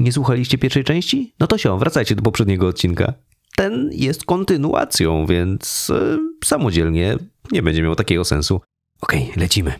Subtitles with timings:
[0.00, 1.34] Nie słuchaliście pierwszej części?
[1.40, 3.12] No to się, wracajcie do poprzedniego odcinka.
[3.56, 7.16] Ten jest kontynuacją, więc e, samodzielnie
[7.52, 8.60] nie będzie miał takiego sensu.
[9.00, 9.72] Okej, okay, lecimy.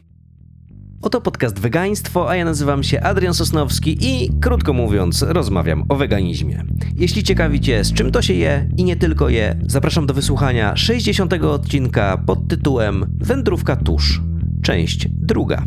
[1.02, 6.64] Oto podcast Wegaństwo, a ja nazywam się Adrian Sosnowski i krótko mówiąc, rozmawiam o weganizmie.
[6.96, 11.32] Jeśli ciekawicie, z czym to się je i nie tylko je, zapraszam do wysłuchania 60.
[11.32, 14.20] odcinka pod tytułem Wędrówka tusz,
[14.62, 15.64] część druga.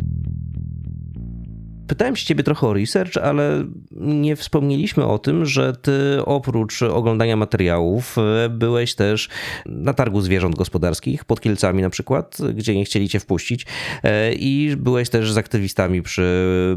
[1.90, 7.36] Pytałem się ciebie trochę o research, ale nie wspomnieliśmy o tym, że ty oprócz oglądania
[7.36, 9.28] materiałów e, byłeś też
[9.66, 13.66] na targu zwierząt gospodarskich, pod Kielcami na przykład, gdzie nie chcieli cię wpuścić
[14.02, 16.24] e, i byłeś też z aktywistami przy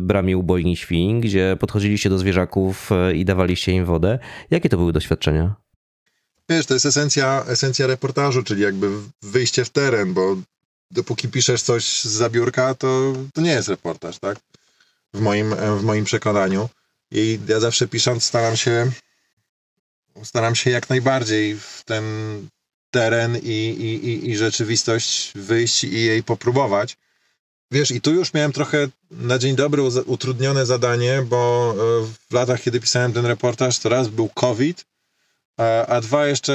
[0.01, 4.19] bramie ubojni świń, gdzie podchodziliście do zwierzaków e, i dawaliście im wodę.
[4.51, 5.55] Jakie to były doświadczenia?
[6.49, 8.89] Wiesz, to jest esencja, esencja reportażu, czyli jakby
[9.21, 10.35] wyjście w teren, bo
[10.91, 14.39] dopóki piszesz coś z zabiórka, to, to nie jest reportaż, tak?
[15.13, 16.69] W moim, w moim przekonaniu.
[17.11, 18.91] I ja zawsze pisząc staram się
[20.23, 22.03] staram się jak najbardziej w ten
[22.91, 26.97] teren i, i, i, i rzeczywistość wyjść i jej popróbować.
[27.71, 32.61] Wiesz, i tu już miałem trochę na dzień dobry utrudnione zadanie, bo e, w latach,
[32.61, 34.85] kiedy pisałem ten reportaż, to raz był COVID,
[35.57, 36.53] a, a dwa jeszcze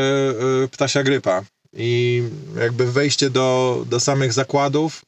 [0.65, 1.45] e, ptasia grypa.
[1.73, 2.23] I
[2.57, 5.05] jakby wejście do, do samych zakładów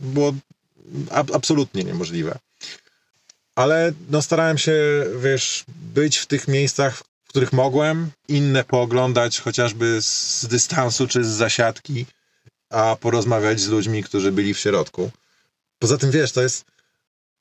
[0.00, 0.34] było
[1.10, 2.38] ab, absolutnie niemożliwe
[3.60, 4.74] ale no starałem się,
[5.22, 11.28] wiesz, być w tych miejscach, w których mogłem, inne pooglądać chociażby z dystansu czy z
[11.28, 12.06] zasiadki,
[12.70, 15.10] a porozmawiać z ludźmi, którzy byli w środku.
[15.78, 16.64] Poza tym, wiesz, to jest.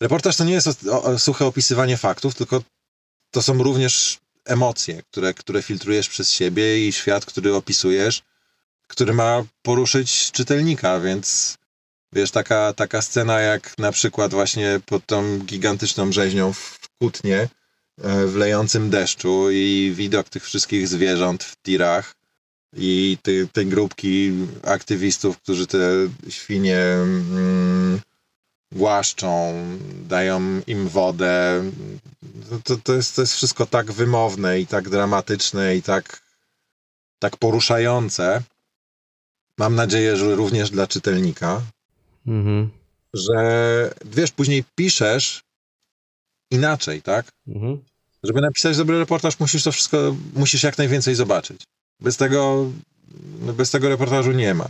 [0.01, 2.63] Reportaż to nie jest o, o, suche opisywanie faktów, tylko
[3.31, 8.21] to są również emocje, które, które filtrujesz przez siebie i świat, który opisujesz,
[8.87, 11.57] który ma poruszyć czytelnika, więc
[12.13, 17.49] Wiesz, taka, taka scena jak na przykład właśnie pod tą gigantyczną rzeźnią w Kutnie,
[18.01, 22.15] e, w lejącym deszczu i widok tych wszystkich zwierząt w tirach
[22.73, 24.31] i te, te grupki
[24.63, 25.79] aktywistów, którzy te
[26.29, 28.01] świnie mm,
[28.71, 29.53] głaszczą,
[30.07, 31.63] dają im wodę.
[32.63, 36.21] To, to, jest, to jest wszystko tak wymowne i tak dramatyczne i tak,
[37.19, 38.41] tak poruszające.
[39.57, 41.61] Mam nadzieję, że również dla czytelnika.
[42.29, 42.69] Mhm.
[43.13, 45.41] Że wiesz, później piszesz
[46.51, 47.31] inaczej, tak?
[47.47, 47.77] Mhm.
[48.23, 51.63] Żeby napisać dobry reportaż, musisz to wszystko, musisz jak najwięcej zobaczyć.
[51.99, 52.71] Bez tego,
[53.57, 54.69] bez tego reportażu nie ma.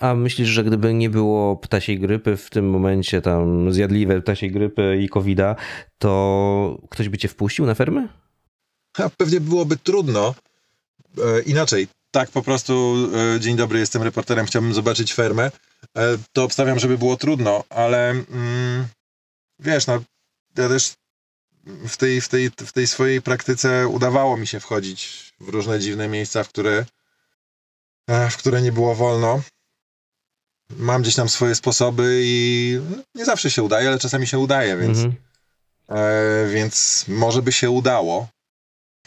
[0.00, 4.98] A myślisz, że gdyby nie było ptasiej grypy w tym momencie, tam zjadliwe ptasiej grypy
[5.02, 5.38] i covid
[5.98, 8.08] to ktoś by cię wpuścił na fermę?
[8.98, 10.34] A pewnie byłoby trudno.
[11.18, 12.96] E, inaczej, tak po prostu,
[13.36, 15.50] e, dzień dobry, jestem reporterem, chciałbym zobaczyć fermę,
[16.32, 18.86] to obstawiam, żeby było trudno, ale mm,
[19.58, 20.02] wiesz, no,
[20.56, 20.94] ja też
[21.88, 26.08] w tej, w, tej, w tej swojej praktyce udawało mi się wchodzić w różne dziwne
[26.08, 26.86] miejsca, w które,
[28.06, 29.42] e, w które nie było wolno.
[30.76, 32.80] Mam gdzieś tam swoje sposoby i
[33.14, 35.16] nie zawsze się udaje, ale czasami się udaje, więc, mhm.
[35.88, 38.28] e, więc może by się udało.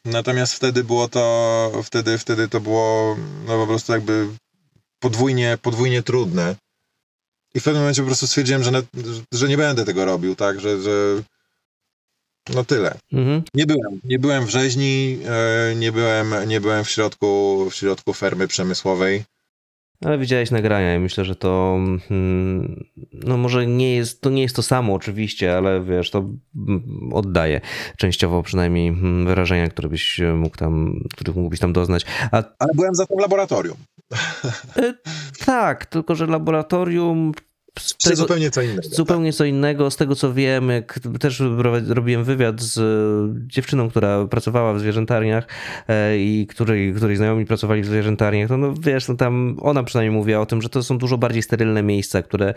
[0.06, 3.18] Natomiast wtedy było to, wtedy, wtedy to było
[3.48, 4.28] no po prostu jakby
[5.02, 6.56] podwójnie, podwójnie trudne.
[7.56, 8.72] I w pewnym momencie po prostu stwierdziłem, że,
[9.32, 11.24] że nie będę tego robił, tak, że, że
[12.54, 12.98] no tyle.
[13.14, 13.44] Mhm.
[13.54, 18.14] Nie byłem, nie byłem w rzeźni, e, nie byłem, nie byłem w środku, w środku
[18.14, 19.24] fermy przemysłowej.
[20.06, 21.78] Ale widziałeś nagrania i myślę, że to
[22.10, 26.30] mm, no może nie jest, to nie jest to samo oczywiście, ale wiesz, to
[27.12, 27.62] oddaje
[27.98, 32.06] częściowo przynajmniej mm, wyrażenia, które byś mógł tam, których mógłbyś tam doznać.
[32.32, 32.44] A...
[32.60, 33.78] Ale byłem za to w laboratorium.
[34.78, 34.94] E,
[35.46, 37.32] tak, tylko że laboratorium
[38.04, 38.82] tego, zupełnie co innego.
[38.92, 39.38] Zupełnie tak.
[39.38, 39.92] co innego.
[39.92, 41.44] Z tego co wiem, jak też
[41.88, 45.48] robiłem wywiad z e, dziewczyną, która pracowała w zwierzętarniach
[45.88, 50.18] e, i której, której znajomi pracowali w zwierzętarniach, no, no wiesz, no tam ona przynajmniej
[50.18, 52.54] mówiła o tym, że to są dużo bardziej sterylne miejsca, które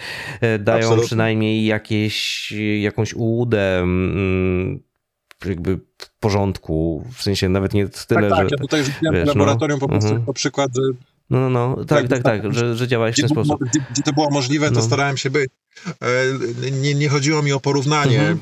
[0.61, 1.07] dają Absolutnie.
[1.07, 4.81] przynajmniej jakieś, jakąś ułudę mm,
[5.47, 8.57] jakby w porządku, w sensie nawet nie tyle, tak, tak, że...
[8.57, 8.83] ja tutaj
[9.13, 10.21] wiesz, laboratorium no, po prostu uh.
[10.21, 10.33] -huh.
[10.33, 10.83] przykład, że
[11.31, 13.61] no, no, no, tak, tak, tak, tak, że, że działałeś w ten sposób.
[13.91, 14.83] Gdzie, to było możliwe, to no.
[14.83, 15.51] starałem się być.
[16.03, 18.41] E, nie, nie chodziło mi o porównanie mhm.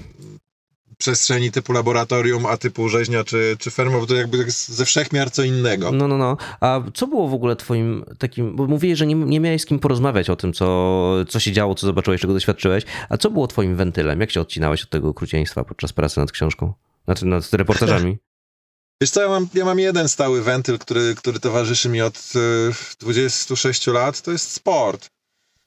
[0.98, 5.42] przestrzeni typu laboratorium, a typu rzeźnia czy, czy ferma, bo to jakby ze wszechmiar co
[5.42, 5.92] innego.
[5.92, 6.36] No, no, no.
[6.60, 9.78] A co było w ogóle twoim takim, bo mówiłeś, że nie, nie miałeś z kim
[9.78, 13.76] porozmawiać o tym, co, co się działo, co zobaczyłeś, czego doświadczyłeś, a co było twoim
[13.76, 14.20] wentylem?
[14.20, 16.72] Jak się odcinałeś od tego okrucieństwa podczas pracy nad książką?
[17.04, 18.18] Znaczy nad reportażami?
[19.02, 22.98] Wiesz co, ja mam, ja mam jeden stały wentyl, który, który towarzyszy mi od y,
[23.00, 25.10] 26 lat, to jest sport.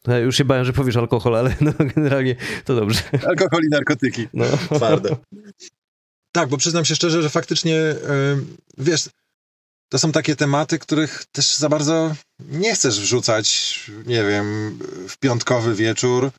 [0.07, 2.35] Ja już się bałem, że powiesz alkohol, ale no generalnie
[2.65, 3.01] to dobrze.
[3.27, 4.27] Alkohol i narkotyki.
[4.33, 4.45] No.
[4.75, 5.15] Twarde.
[6.31, 7.95] tak, bo przyznam się szczerze, że faktycznie, e,
[8.77, 9.09] wiesz,
[9.89, 14.79] to są takie tematy, których też za bardzo nie chcesz wrzucać, nie wiem,
[15.09, 16.31] w piątkowy wieczór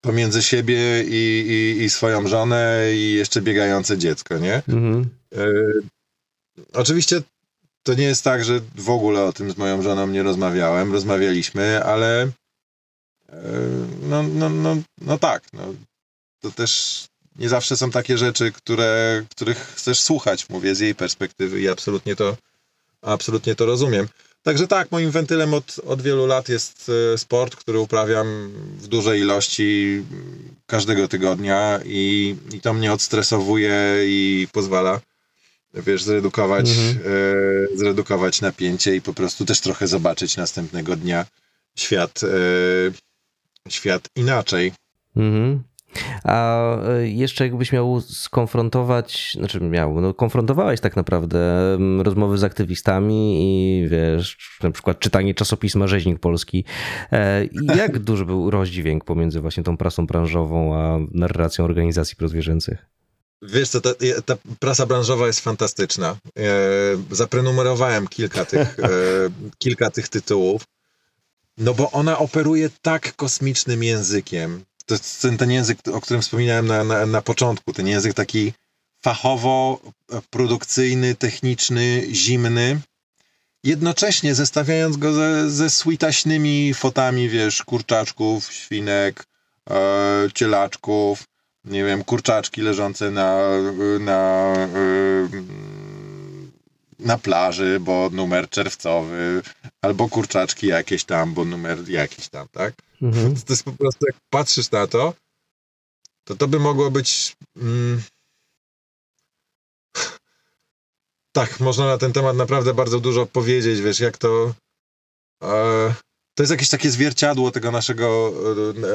[0.00, 4.62] pomiędzy siebie i, i, i swoją żonę i jeszcze biegające dziecko, nie?
[4.68, 5.10] Mhm.
[6.74, 7.22] Oczywiście
[7.82, 10.92] to nie jest tak, że w ogóle o tym z moją żoną nie rozmawiałem.
[10.92, 13.42] Rozmawialiśmy, ale e,
[14.02, 15.74] no, no, no, no tak, no,
[16.40, 17.04] to też
[17.36, 22.16] nie zawsze są takie rzeczy, które, których chcesz słuchać, mówię z jej perspektywy i absolutnie
[22.16, 22.36] to,
[23.02, 24.08] absolutnie to rozumiem.
[24.42, 29.20] Także tak, moim wentylem od, od wielu lat jest e, sport, który uprawiam w dużej
[29.20, 30.02] ilości
[30.66, 33.76] każdego tygodnia i, i to mnie odstresowuje
[34.06, 35.00] i pozwala,
[35.82, 36.98] wiesz, zredukować, mhm.
[36.98, 41.26] e, zredukować napięcie i po prostu też trochę zobaczyć następnego dnia
[41.76, 44.72] świat, e, świat inaczej.
[45.16, 45.62] Mhm.
[46.24, 52.44] A e, jeszcze jakbyś miał skonfrontować, znaczy miał, no konfrontowałeś tak naprawdę mm, rozmowy z
[52.44, 56.64] aktywistami i wiesz, na przykład czytanie czasopisma Rzeźnik Polski.
[57.76, 62.86] Jak duży był rozdźwięk pomiędzy właśnie tą prasą branżową a narracją organizacji prozwierzęcych?
[63.44, 63.90] Wiesz co, ta,
[64.24, 66.16] ta, prasa branżowa jest fantastyczna.
[66.38, 66.42] E,
[67.10, 68.88] zaprenumerowałem kilka tych, e,
[69.58, 70.62] kilka tych tytułów,
[71.58, 76.66] no bo ona operuje tak kosmicznym językiem, to jest ten, ten język, o którym wspominałem
[76.66, 78.52] na, na, na początku, ten język taki
[79.02, 79.80] fachowo,
[80.30, 82.80] produkcyjny, techniczny, zimny,
[83.64, 89.26] jednocześnie zestawiając go ze, ze sweetaśnymi fotami, wiesz, kurczaczków, świnek,
[89.70, 91.24] e, cielaczków,
[91.64, 93.48] nie wiem, kurczaczki leżące na,
[94.00, 95.28] na, e,
[96.98, 99.42] na plaży, bo numer czerwcowy,
[99.82, 102.74] albo kurczaczki jakieś tam, bo numer jakiś tam, tak?
[103.02, 103.34] Mhm.
[103.34, 105.14] To jest po prostu, jak patrzysz na to,
[106.24, 107.36] to to by mogło być.
[107.56, 108.02] Mm,
[111.32, 114.54] tak, można na ten temat naprawdę bardzo dużo powiedzieć, wiesz, jak to.
[115.42, 115.94] E,
[116.34, 118.32] to jest jakieś takie zwierciadło tego naszego,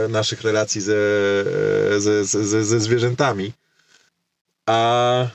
[0.05, 0.95] e, naszych relacji ze,
[1.97, 3.53] ze, ze, ze zwierzętami.
[4.65, 5.27] A,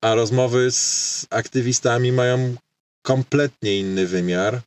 [0.00, 2.54] a rozmowy z aktywistami mają
[3.02, 4.60] kompletnie inny wymiar,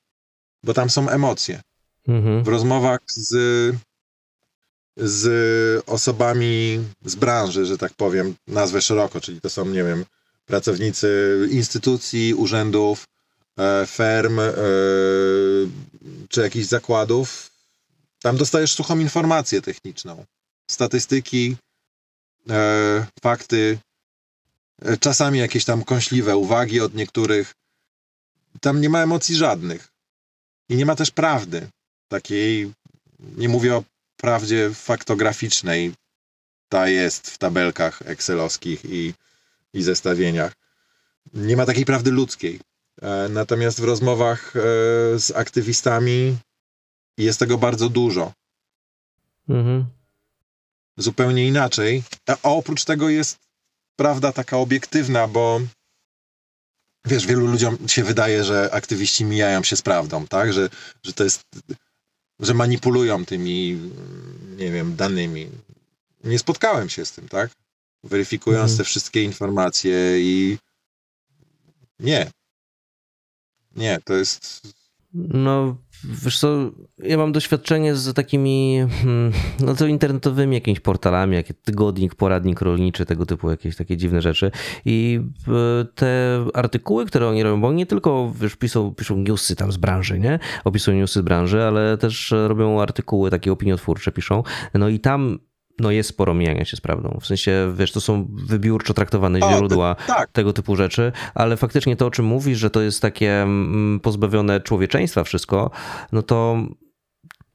[0.63, 1.61] bo tam są emocje.
[2.07, 2.43] Mhm.
[2.43, 3.35] W rozmowach z,
[4.97, 10.05] z osobami z branży, że tak powiem, nazwę szeroko, czyli to są, nie wiem,
[10.45, 13.05] pracownicy instytucji, urzędów,
[13.57, 14.53] e, ferm e,
[16.29, 17.51] czy jakichś zakładów,
[18.21, 20.25] tam dostajesz suchą informację techniczną,
[20.71, 21.55] statystyki,
[22.49, 23.79] e, fakty,
[24.99, 27.53] czasami jakieś tam kąśliwe uwagi od niektórych.
[28.61, 29.87] Tam nie ma emocji żadnych.
[30.69, 31.67] I nie ma też prawdy
[32.07, 32.73] takiej,
[33.19, 33.83] nie mówię o
[34.17, 35.93] prawdzie faktograficznej,
[36.69, 39.13] ta jest w tabelkach excelowskich i,
[39.73, 40.53] i zestawieniach.
[41.33, 42.59] Nie ma takiej prawdy ludzkiej.
[43.01, 44.59] E, natomiast w rozmowach e,
[45.19, 46.37] z aktywistami
[47.17, 48.33] jest tego bardzo dużo.
[49.49, 49.85] Mhm.
[50.97, 52.03] Zupełnie inaczej.
[52.27, 53.37] A oprócz tego jest
[53.95, 55.61] prawda taka obiektywna, bo
[57.05, 60.53] wiesz, wielu ludziom się wydaje, że aktywiści mijają się z prawdą, tak?
[60.53, 60.69] Że,
[61.03, 61.43] że to jest
[62.39, 63.79] że manipulują tymi,
[64.57, 65.49] nie wiem, danymi.
[66.23, 67.51] Nie spotkałem się z tym, tak?
[68.03, 68.77] Weryfikując mhm.
[68.77, 70.57] te wszystkie informacje i
[71.99, 72.31] nie.
[73.75, 74.67] Nie, to jest.
[75.13, 81.47] No, Wiesz co, ja mam doświadczenie z takimi hmm, no to internetowymi jakimiś portalami, jak
[81.63, 84.51] tygodnik, poradnik rolniczy, tego typu jakieś takie dziwne rzeczy.
[84.85, 89.55] I e, te artykuły, które oni robią, bo oni nie tylko wiesz, piszą, piszą newsy
[89.55, 90.39] tam z branży, nie?
[90.63, 94.43] Opisują newsy z branży, ale też robią artykuły takie opiniotwórcze, piszą.
[94.73, 95.39] No i tam
[95.79, 97.17] no jest sporo mijania się z prawdą.
[97.21, 100.31] W sensie, wiesz, to są wybiórczo traktowane o, źródła tak.
[100.31, 104.61] tego typu rzeczy, ale faktycznie to, o czym mówisz, że to jest takie mm, pozbawione
[104.61, 105.71] człowieczeństwa wszystko,
[106.11, 106.57] no to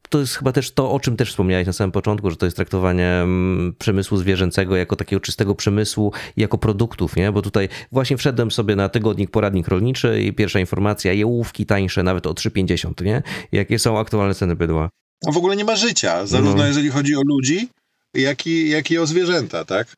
[0.08, 2.56] to jest chyba też to, o czym też wspomniałeś na samym początku, że to jest
[2.56, 7.32] traktowanie mm, przemysłu zwierzęcego jako takiego czystego przemysłu i jako produktów, nie?
[7.32, 12.26] Bo tutaj właśnie wszedłem sobie na tygodnik poradnik rolniczy i pierwsza informacja, jełówki tańsze nawet
[12.26, 13.22] o 3,50, nie?
[13.52, 14.88] Jakie są aktualne ceny bydła?
[15.26, 16.66] A w ogóle nie ma życia, zarówno no.
[16.66, 17.68] jeżeli chodzi o ludzi,
[18.14, 19.96] jak i, jak i o zwierzęta, tak?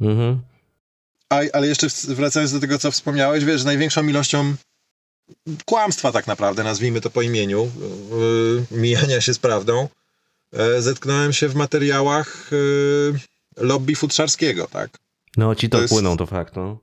[0.00, 0.40] Mhm.
[1.30, 4.54] A, ale jeszcze wracając do tego, co wspomniałeś, wiesz, największą ilością
[5.64, 7.70] kłamstwa tak naprawdę, nazwijmy to po imieniu,
[8.70, 9.88] yy, mijania się z prawdą,
[10.52, 13.20] yy, zetknąłem się w materiałach yy,
[13.56, 14.98] lobby futrzarskiego, tak?
[15.36, 16.18] No, ci to, to płyną, jest...
[16.18, 16.78] to fakt, no.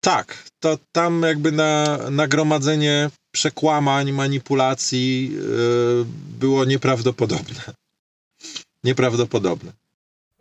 [0.00, 6.04] Tak, to tam jakby na nagromadzenie przekłamań, manipulacji yy,
[6.38, 7.74] było nieprawdopodobne
[8.84, 9.72] nieprawdopodobne.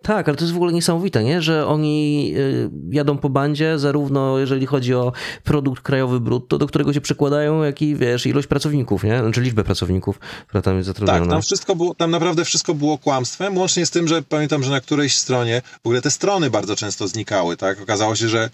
[0.01, 1.41] Tak, ale to jest w ogóle niesamowite, nie?
[1.41, 5.12] że oni y, jadą po bandzie, zarówno jeżeli chodzi o
[5.43, 9.19] produkt krajowy brutto, do którego się przekładają, jak i wiesz, ilość pracowników, nie?
[9.19, 11.19] Znaczy liczbę pracowników, która tam jest zatrudniona.
[11.19, 14.72] Tak, tam wszystko było, tam naprawdę wszystko było kłamstwem, łącznie z tym, że pamiętam, że
[14.72, 17.81] na którejś stronie w ogóle te strony bardzo często znikały, tak?
[17.81, 18.50] Okazało się, że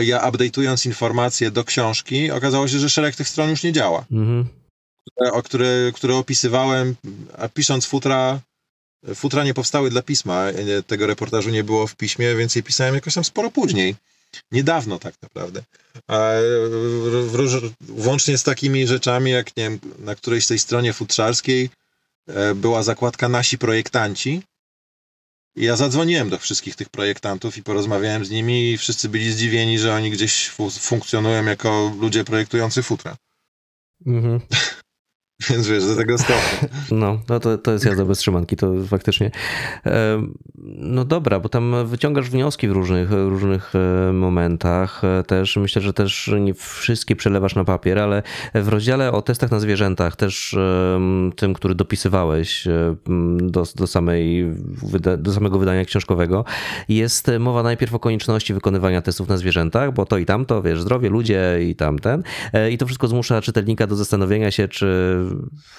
[0.00, 4.04] ja updateując informacje do książki, okazało się, że szereg tych stron już nie działa.
[4.12, 4.46] Mhm.
[5.32, 6.94] O które, które opisywałem,
[7.54, 8.40] pisząc futra,
[9.14, 10.46] futra nie powstały dla pisma,
[10.86, 13.96] tego reportażu nie było w piśmie, więc je pisałem jakoś tam sporo później.
[14.52, 15.62] Niedawno tak naprawdę.
[16.08, 16.30] A
[17.80, 21.70] włącznie z takimi rzeczami, jak nie wiem, na którejś tej stronie futrzarskiej
[22.26, 24.42] e, była zakładka nasi projektanci.
[25.56, 29.78] I ja zadzwoniłem do wszystkich tych projektantów i porozmawiałem z nimi i wszyscy byli zdziwieni,
[29.78, 30.48] że oni gdzieś
[30.80, 33.16] funkcjonują jako ludzie projektujący futra.
[34.06, 34.40] Mhm.
[35.48, 36.68] Więc wiesz, do tego stopnia.
[36.90, 39.30] No, no to, to jest jazda bez trzymanki, to faktycznie.
[40.64, 45.04] No dobra, bo tam wyciągasz wnioski w różnych, różnych e, momentach.
[45.04, 48.22] E, też myślę, że też nie wszystkie przelewasz na papier, ale
[48.54, 50.56] w rozdziale o testach na zwierzętach, też
[51.36, 52.96] tym, który dopisywałeś e,
[53.40, 54.46] do, do, samej,
[55.18, 56.44] do samego wydania książkowego,
[56.88, 61.08] jest mowa najpierw o konieczności wykonywania testów na zwierzętach, bo to i tamto, wiesz, zdrowie,
[61.08, 62.22] ludzie i tamten.
[62.70, 65.16] I to wszystko zmusza czytelnika do zastanowienia się, czy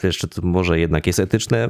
[0.03, 1.70] wiesz, czy to może jednak jest etyczne,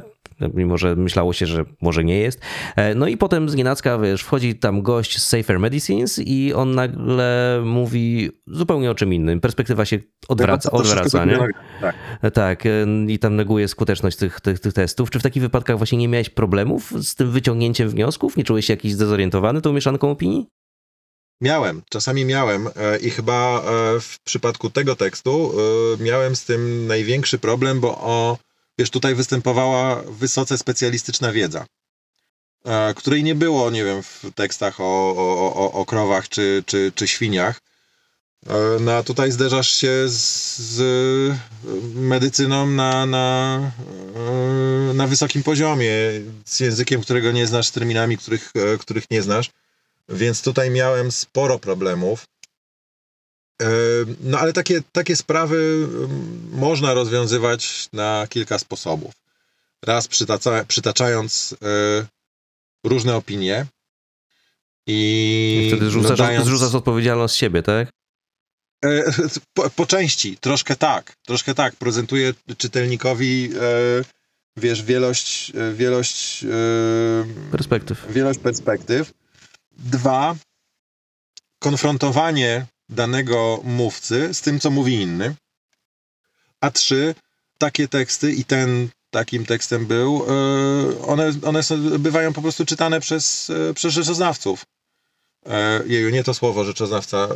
[0.54, 2.40] mimo że myślało się, że może nie jest.
[2.76, 6.74] E, no i potem z nienacka, wiesz, wchodzi tam gość z Safer Medicines i on
[6.74, 9.40] nagle mówi zupełnie o czym innym.
[9.40, 9.98] Perspektywa się
[10.28, 11.38] odwraca, odwraca nie?
[11.80, 11.94] Tak.
[12.22, 12.70] E, tak, e,
[13.08, 15.10] i tam neguje skuteczność tych, tych, tych testów.
[15.10, 18.36] Czy w takich wypadkach właśnie nie miałeś problemów z tym wyciągnięciem wniosków?
[18.36, 20.46] Nie czułeś się jakiś zdezorientowany tą mieszanką opinii?
[21.42, 25.52] Miałem, czasami miałem e, i chyba e, w przypadku tego tekstu
[25.98, 28.38] e, miałem z tym największy problem, bo o,
[28.78, 31.66] wiesz, tutaj występowała wysoce specjalistyczna wiedza,
[32.96, 37.08] której nie było, nie wiem, w tekstach o, o, o, o krowach czy, czy, czy
[37.08, 37.60] świniach.
[38.80, 41.36] No a tutaj zderzasz się z, z
[41.94, 43.60] medycyną na, na,
[44.94, 45.92] na wysokim poziomie,
[46.44, 49.50] z językiem, którego nie znasz, z terminami, których, których nie znasz.
[50.08, 52.24] Więc tutaj miałem sporo problemów.
[53.62, 53.66] E,
[54.20, 55.88] no ale takie, takie sprawy
[56.50, 59.14] można rozwiązywać na kilka sposobów.
[59.84, 62.06] Raz przytaca, przytaczając e,
[62.84, 63.66] różne opinie
[64.86, 67.88] i, I wtedy zrzucasz, zrzucasz odpowiedzialność z siebie, tak?
[68.84, 69.04] E,
[69.54, 71.76] po, po, części, troszkę tak, troszkę tak.
[71.76, 73.50] Prezentuję czytelnikowi,
[74.56, 76.44] wiesz, wielość, wielość
[77.50, 78.06] perspektyw.
[78.10, 79.21] Wielość perspektyw.
[79.82, 80.36] Dwa,
[81.58, 85.34] konfrontowanie danego mówcy z tym, co mówi inny.
[86.60, 87.14] A trzy,
[87.58, 91.60] takie teksty i ten takim tekstem był, e, one, one
[91.98, 94.64] bywają po prostu czytane przez, e, przez rzeczoznawców.
[95.46, 97.28] E, jeju, nie to słowo rzeczoznawca.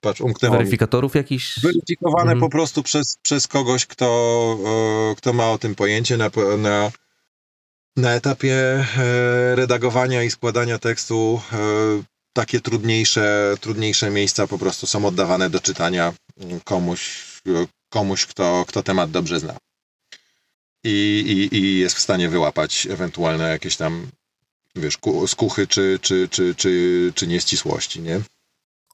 [0.00, 1.60] Patrz, umknęło Weryfikatorów jakichś?
[1.60, 2.40] Weryfikowane mhm.
[2.40, 4.58] po prostu przez, przez kogoś, kto,
[5.16, 6.92] kto ma o tym pojęcie na, na
[7.96, 11.56] na etapie e, redagowania i składania tekstu e,
[12.32, 16.12] takie trudniejsze, trudniejsze miejsca po prostu są oddawane do czytania
[16.64, 17.24] komuś,
[17.88, 19.56] komuś kto, kto temat dobrze zna.
[20.84, 24.06] I, i, I jest w stanie wyłapać ewentualne jakieś tam,
[24.76, 28.20] wiesz, skuchy czy, czy, czy, czy, czy nieścisłości, nie?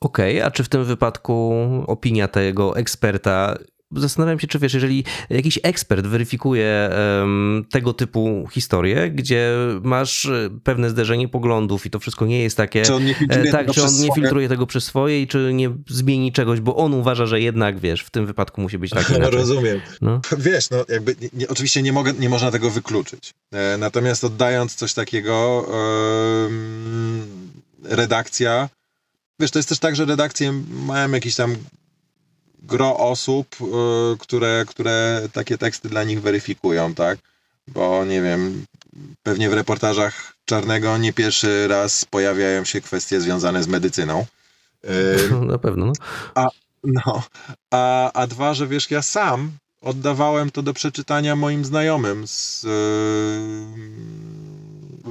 [0.01, 1.55] Okej, okay, a czy w tym wypadku
[1.87, 3.59] opinia tego eksperta
[3.97, 10.51] zastanawiam się, czy wiesz, jeżeli jakiś ekspert weryfikuje um, tego typu historie, gdzie masz e,
[10.65, 12.83] pewne zderzenie poglądów i to wszystko nie jest takie.
[12.83, 15.27] Czy on nie filtruje, e, tak, tego, czy on nie filtruje tego przez swoje i
[15.27, 18.91] czy nie zmieni czegoś, bo on uważa, że jednak wiesz, w tym wypadku musi być
[18.91, 19.13] tak.
[19.23, 19.81] No, rozumiem.
[20.01, 20.21] No.
[20.39, 23.35] Wiesz, no jakby nie, oczywiście nie, mogę, nie można tego wykluczyć.
[23.53, 26.49] E, natomiast oddając coś takiego, e,
[27.97, 28.69] redakcja.
[29.41, 30.53] Wiesz, to jest też tak, że redakcje
[30.87, 31.57] mają jakiś tam
[32.63, 37.19] gro osób, y, które, które takie teksty dla nich weryfikują, tak?
[37.69, 38.65] Bo nie wiem,
[39.23, 44.27] pewnie w reportażach Czarnego nie pierwszy raz pojawiają się kwestie związane z medycyną.
[44.85, 45.87] Y, na pewno.
[45.87, 45.93] No.
[46.35, 46.49] A,
[46.85, 47.23] no,
[47.71, 52.71] a, a dwa, że wiesz, ja sam oddawałem to do przeczytania moim znajomym z yy,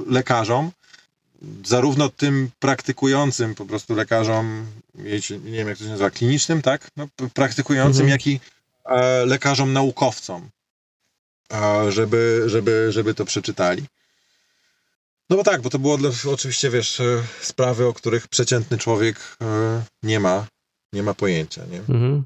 [0.06, 0.70] lekarzom,
[1.64, 4.66] zarówno tym praktykującym po prostu lekarzom,
[5.44, 6.88] nie wiem jak to się nazywa, klinicznym, tak?
[6.96, 8.08] No, praktykującym, mhm.
[8.08, 8.40] jak i
[8.84, 10.48] e, lekarzom naukowcom,
[11.52, 13.84] e, żeby, żeby, żeby to przeczytali.
[15.30, 19.36] No bo tak, bo to było dla, oczywiście, wiesz, e, sprawy, o których przeciętny człowiek
[19.42, 20.46] e, nie ma,
[20.92, 21.78] nie ma pojęcia, nie?
[21.78, 22.24] Mhm.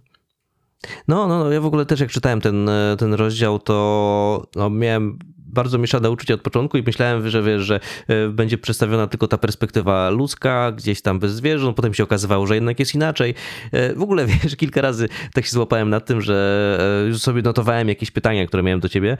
[1.08, 4.70] No, no, no, ja w ogóle też jak czytałem ten, e, ten rozdział, to no,
[4.70, 5.18] miałem
[5.56, 9.38] bardzo mieszane uczucia od początku i myślałem, że wiesz, że e, będzie przedstawiona tylko ta
[9.38, 13.34] perspektywa ludzka, gdzieś tam bez zwierząt, potem się okazywało, że jednak jest inaczej.
[13.72, 17.88] E, w ogóle wiesz, kilka razy tak się złapałem na tym, że już sobie notowałem
[17.88, 19.16] jakieś pytania, które miałem do ciebie,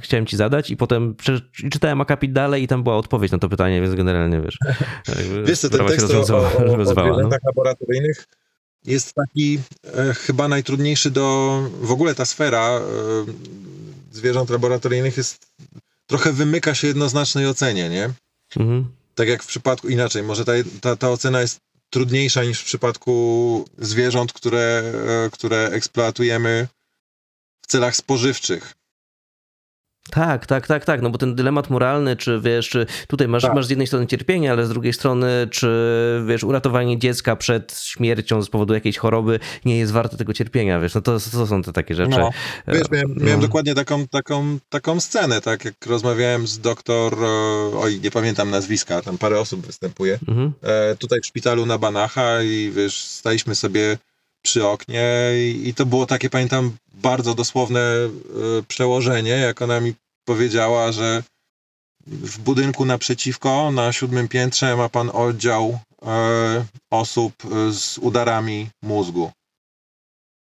[0.00, 1.14] chciałem ci zadać i potem
[1.70, 4.58] czytałem akapit dalej i tam była odpowiedź na to pytanie, więc generalnie wiesz.
[5.46, 7.28] Wiesz co, ten tekst o, o, o, o no.
[7.46, 8.26] laboratoryjnych
[8.84, 9.58] jest taki
[9.96, 11.60] e, chyba najtrudniejszy do...
[11.80, 12.82] W ogóle ta sfera e,
[14.16, 15.46] zwierząt laboratoryjnych jest...
[16.06, 18.10] Trochę wymyka się jednoznacznej ocenie, nie?
[18.56, 18.86] Mhm.
[19.14, 19.88] Tak jak w przypadku...
[19.88, 24.82] Inaczej, może ta, ta, ta ocena jest trudniejsza niż w przypadku zwierząt, które,
[25.26, 26.68] e, które eksploatujemy
[27.62, 28.74] w celach spożywczych.
[30.10, 33.54] Tak, tak, tak, tak, no bo ten dylemat moralny, czy wiesz, czy tutaj masz, tak.
[33.54, 35.68] masz z jednej strony cierpienie, ale z drugiej strony, czy
[36.26, 40.94] wiesz, uratowanie dziecka przed śmiercią z powodu jakiejś choroby nie jest warte tego cierpienia, wiesz,
[40.94, 42.18] no to, to są te takie rzeczy.
[42.18, 42.30] No.
[42.68, 43.24] Wiesz, miałem, no.
[43.24, 47.26] miałem dokładnie taką, taką, taką scenę, tak, jak rozmawiałem z doktor, e,
[47.78, 50.52] oj, nie pamiętam nazwiska, tam parę osób występuje, mhm.
[50.62, 53.98] e, tutaj w szpitalu na Banacha i wiesz, staliśmy sobie
[54.44, 55.30] przy oknie
[55.64, 58.10] i, to było takie, pamiętam, bardzo dosłowne e,
[58.68, 61.22] przełożenie, jak ona mi powiedziała, że
[62.06, 67.34] w budynku naprzeciwko, na siódmym piętrze, ma pan oddział e, osób
[67.70, 69.32] z udarami mózgu.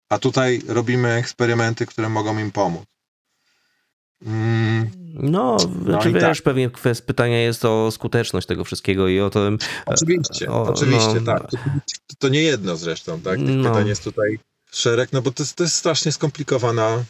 [0.09, 2.83] A tutaj robimy eksperymenty, które mogą im pomóc.
[4.25, 4.98] Mm.
[5.13, 6.43] No, no znaczy, wiesz, tak.
[6.43, 9.49] pewnie kwestia pytania jest o skuteczność tego wszystkiego i o to.
[9.85, 11.51] Oczywiście, o, oczywiście, no, tak.
[11.51, 11.57] To,
[12.19, 13.39] to, nie jedno zresztą, tak?
[13.39, 13.69] No.
[13.69, 14.39] pytań jest tutaj
[14.71, 17.03] szereg, no bo to, to jest strasznie skomplikowana,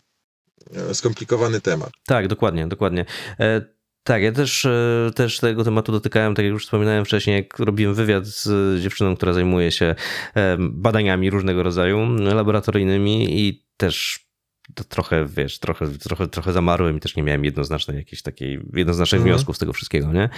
[0.74, 1.90] e, skomplikowany temat.
[2.06, 3.06] Tak, dokładnie, dokładnie.
[3.40, 3.62] E,
[4.04, 7.96] tak, ja też, e, też tego tematu dotykałem, tak jak już wspominałem wcześniej, jak robiłem
[7.96, 9.96] wywiad z dziewczyną, która zajmuje się
[10.60, 14.29] badaniami różnego rodzaju laboratoryjnymi i też
[14.76, 19.20] to trochę, wiesz, trochę, trochę, trochę zamarłem i też nie miałem jednoznacznej jakiejś takiej, jednoznacznych
[19.20, 19.36] mhm.
[19.36, 20.30] wniosków z tego wszystkiego, nie?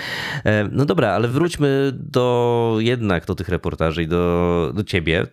[0.71, 5.27] No dobra, ale wróćmy do jednak do tych reportaży i do, do ciebie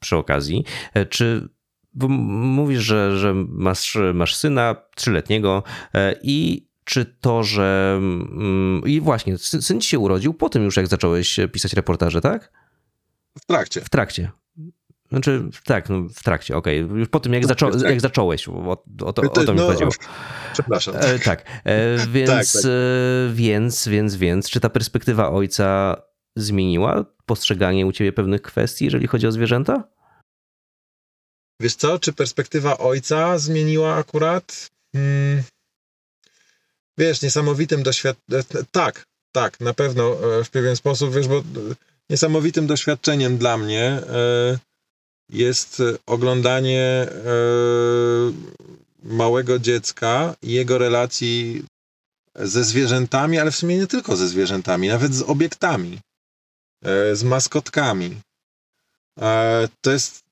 [0.00, 0.64] przy okazji.
[0.94, 1.48] E, czy
[1.94, 5.62] bo mówisz, że, że masz, masz syna trzyletniego
[5.94, 7.94] e, i czy to, że.
[7.96, 12.52] Mm, I właśnie, syn ci się urodził po tym już, jak zacząłeś pisać reportaże, tak?
[13.38, 13.80] W trakcie.
[13.80, 14.30] W trakcie.
[15.10, 16.84] Znaczy, tak, no w trakcie, okej.
[16.84, 16.98] Okay.
[16.98, 17.82] Już po tym, jak, zaczą tak.
[17.82, 18.52] jak zacząłeś, o,
[19.04, 19.90] o, to, o to mi no, chodziło.
[20.52, 20.96] Przepraszam.
[20.96, 22.64] E, tak, e, więc, tak, tak.
[22.64, 25.96] E, więc, więc, więc, czy ta perspektywa ojca
[26.36, 29.84] zmieniła postrzeganie u ciebie pewnych kwestii, jeżeli chodzi o zwierzęta?
[31.60, 34.70] Wiesz co, czy perspektywa ojca zmieniła akurat?
[34.92, 35.42] Hmm.
[36.98, 38.66] Wiesz, niesamowitym doświadczeniem.
[38.70, 41.42] Tak, tak, na pewno e, w pewien sposób, wiesz, bo e,
[42.10, 44.58] niesamowitym doświadczeniem dla mnie e,
[45.32, 47.08] jest oglądanie
[49.02, 51.64] małego dziecka i jego relacji
[52.34, 55.98] ze zwierzętami, ale w sumie nie tylko ze zwierzętami, nawet z obiektami,
[57.12, 58.20] z maskotkami.
[59.80, 60.24] To jest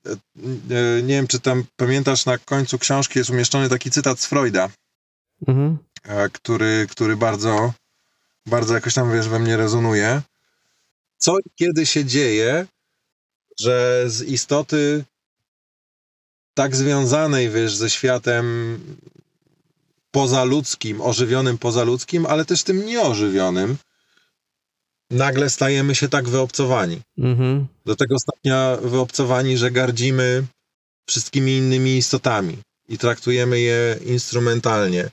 [0.71, 4.69] E, nie wiem, czy tam pamiętasz, na końcu książki jest umieszczony taki cytat z Freuda,
[5.49, 5.79] mhm.
[6.03, 7.73] E, który, który bardzo,
[8.47, 10.23] bardzo jakoś tam, wiesz, we mnie rezonuje.
[11.17, 12.67] Co i kiedy się dzieje,
[13.61, 15.05] że z istoty
[16.55, 18.79] tak związanej, wiesz, ze światem
[20.11, 23.77] pozaludzkim, ożywionym pozaludzkim, ale też tym nieożywionym,
[25.11, 27.01] nagle stajemy się tak wyobcowani.
[27.19, 27.67] Mhm.
[27.87, 30.45] Do tego stopnia wyobcowani, że gardzimy
[31.09, 35.11] wszystkimi innymi istotami i traktujemy je instrumentalnie.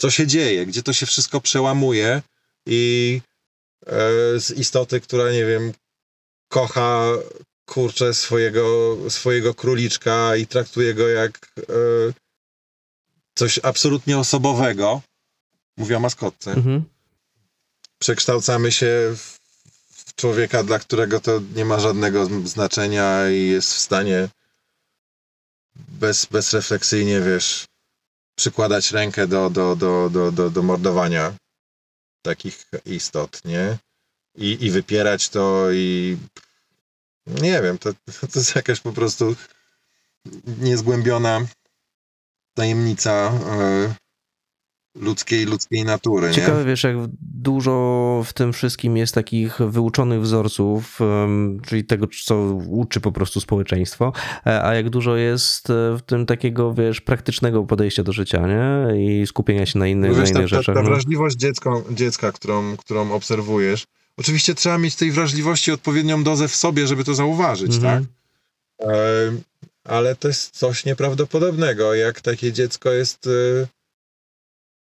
[0.00, 0.66] Co się dzieje?
[0.66, 2.22] Gdzie to się wszystko przełamuje
[2.66, 3.20] i
[3.86, 3.90] e,
[4.40, 5.72] z istoty, która, nie wiem,
[6.48, 7.12] kocha
[7.68, 11.62] kurczę swojego, swojego króliczka i traktuje go jak e,
[13.34, 15.02] coś absolutnie osobowego.
[15.76, 16.52] Mówię o maskotce.
[16.52, 16.84] Mhm
[17.98, 19.14] przekształcamy się
[19.90, 24.28] w człowieka, dla którego to nie ma żadnego znaczenia i jest w stanie
[25.76, 27.66] bez, bezrefleksyjnie, wiesz,
[28.34, 31.34] przykładać rękę do, do, do, do, do, do mordowania
[32.22, 33.78] takich istot, nie?
[34.34, 36.16] I, I wypierać to i
[37.42, 37.92] nie wiem, to,
[38.32, 39.36] to jest jakaś po prostu
[40.60, 41.40] niezgłębiona
[42.54, 43.94] tajemnica yy,
[45.00, 46.30] ludzkiej, ludzkiej natury.
[46.30, 46.66] Ciekawe, nie?
[46.66, 50.98] wiesz, jak dużo w tym wszystkim jest takich wyuczonych wzorców,
[51.66, 54.12] czyli tego, co uczy po prostu społeczeństwo,
[54.46, 58.86] e, a jak dużo jest e, w tym takiego, wiesz, praktycznego podejścia do życia, nie?
[59.04, 60.74] I skupienia się na innych, wiesz, na innych ta, rzeczach.
[60.74, 63.84] Ta, ta wrażliwość dziecko, dziecka, którą, którą obserwujesz,
[64.18, 68.06] oczywiście trzeba mieć tej wrażliwości odpowiednią dozę w sobie, żeby to zauważyć, mhm.
[68.06, 68.12] tak?
[69.84, 73.28] ale to jest coś nieprawdopodobnego, jak takie dziecko jest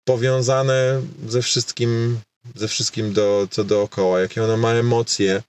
[0.03, 2.19] powiązane ze wszystkim,
[2.55, 5.43] ze wszystkim do, co dookoła, jakie ono ma emocje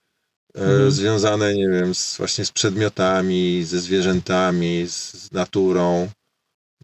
[0.55, 0.91] e, mhm.
[0.91, 6.09] związane, nie wiem, z, właśnie z przedmiotami, ze zwierzętami, z, z naturą.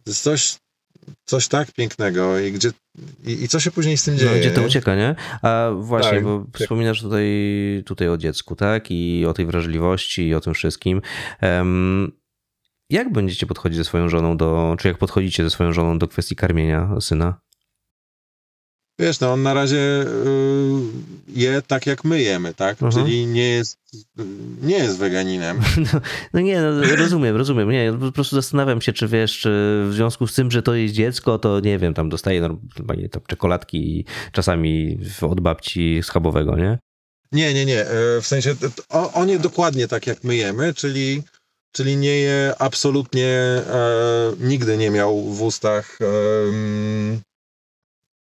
[0.03, 0.55] To jest coś,
[1.25, 2.71] coś tak pięknego i gdzie
[3.25, 4.31] i, i co się później z tym dzieje?
[4.31, 5.15] No, gdzie to ucieka, nie?
[5.41, 6.61] A właśnie, tak, bo tak.
[6.61, 7.27] wspominasz tutaj,
[7.85, 8.91] tutaj o dziecku, tak?
[8.91, 11.01] I o tej wrażliwości i o tym wszystkim.
[11.41, 12.11] Um,
[12.89, 16.35] jak będziecie podchodzić ze swoją żoną do, czy jak podchodzicie ze swoją żoną do kwestii
[16.35, 17.41] karmienia syna?
[19.01, 20.05] Wiesz, no on na razie y,
[21.27, 22.81] je tak jak my jemy, tak?
[22.81, 22.91] Mhm.
[22.91, 23.79] Czyli nie jest,
[24.61, 25.59] nie jest weganinem.
[25.93, 26.01] No,
[26.33, 27.69] no nie, no, rozumiem, rozumiem.
[27.69, 29.49] Nie, po prostu zastanawiam się, czy wiesz, czy
[29.89, 33.21] w związku z tym, że to jest dziecko, to nie wiem, tam dostaje normalnie tam
[33.27, 36.79] czekoladki czasami od babci schabowego, nie?
[37.31, 37.81] Nie, nie, nie.
[37.81, 38.55] E, w sensie
[39.13, 41.23] on je dokładnie tak jak my jemy, czyli
[41.71, 46.05] czyli nie je absolutnie, e, nigdy nie miał w ustach e,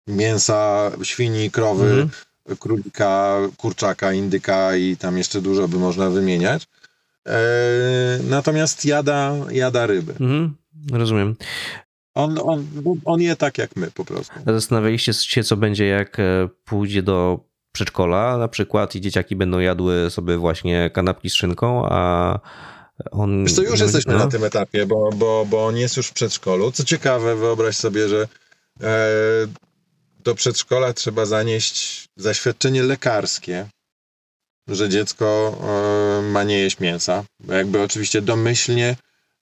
[0.09, 2.11] mięsa świni, krowy, mhm.
[2.59, 6.69] królika, kurczaka, indyka i tam jeszcze dużo by można wymieniać.
[7.27, 7.41] E,
[8.29, 10.13] natomiast jada, jada ryby.
[10.13, 10.55] Mhm.
[10.93, 11.37] Rozumiem.
[12.15, 12.67] On, on,
[13.05, 14.35] on je tak jak my po prostu.
[14.47, 17.41] Zastanawialiście się, co będzie, jak e, pójdzie do
[17.73, 22.41] przedszkola na przykład i dzieciaki będą jadły sobie właśnie kanapki z szynką, a
[23.11, 23.45] on...
[23.45, 24.19] Wiesz co, już jesteśmy no?
[24.19, 26.73] na tym etapie, bo, bo, bo on jest już w przedszkolu.
[26.73, 28.29] Co ciekawe, wyobraź sobie, że
[28.83, 28.89] e,
[30.29, 33.67] do przedszkola trzeba zanieść zaświadczenie lekarskie,
[34.69, 37.25] że dziecko e, ma nie jeść mięsa.
[37.49, 38.97] Jakby oczywiście domyślnie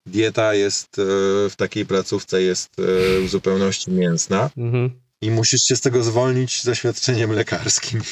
[0.07, 1.03] dieta jest e,
[1.51, 2.83] w takiej placówce jest e,
[3.21, 4.91] w zupełności mięsna mhm.
[5.21, 8.03] i musisz się z tego zwolnić zaświadczeniem lekarskim.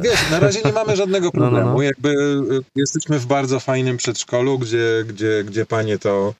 [0.00, 1.66] Wiesz, na razie nie mamy żadnego problemu.
[1.66, 1.82] No, no, no.
[1.82, 2.14] Jakby
[2.76, 6.34] jesteśmy w bardzo fajnym przedszkolu, gdzie, gdzie, gdzie panie to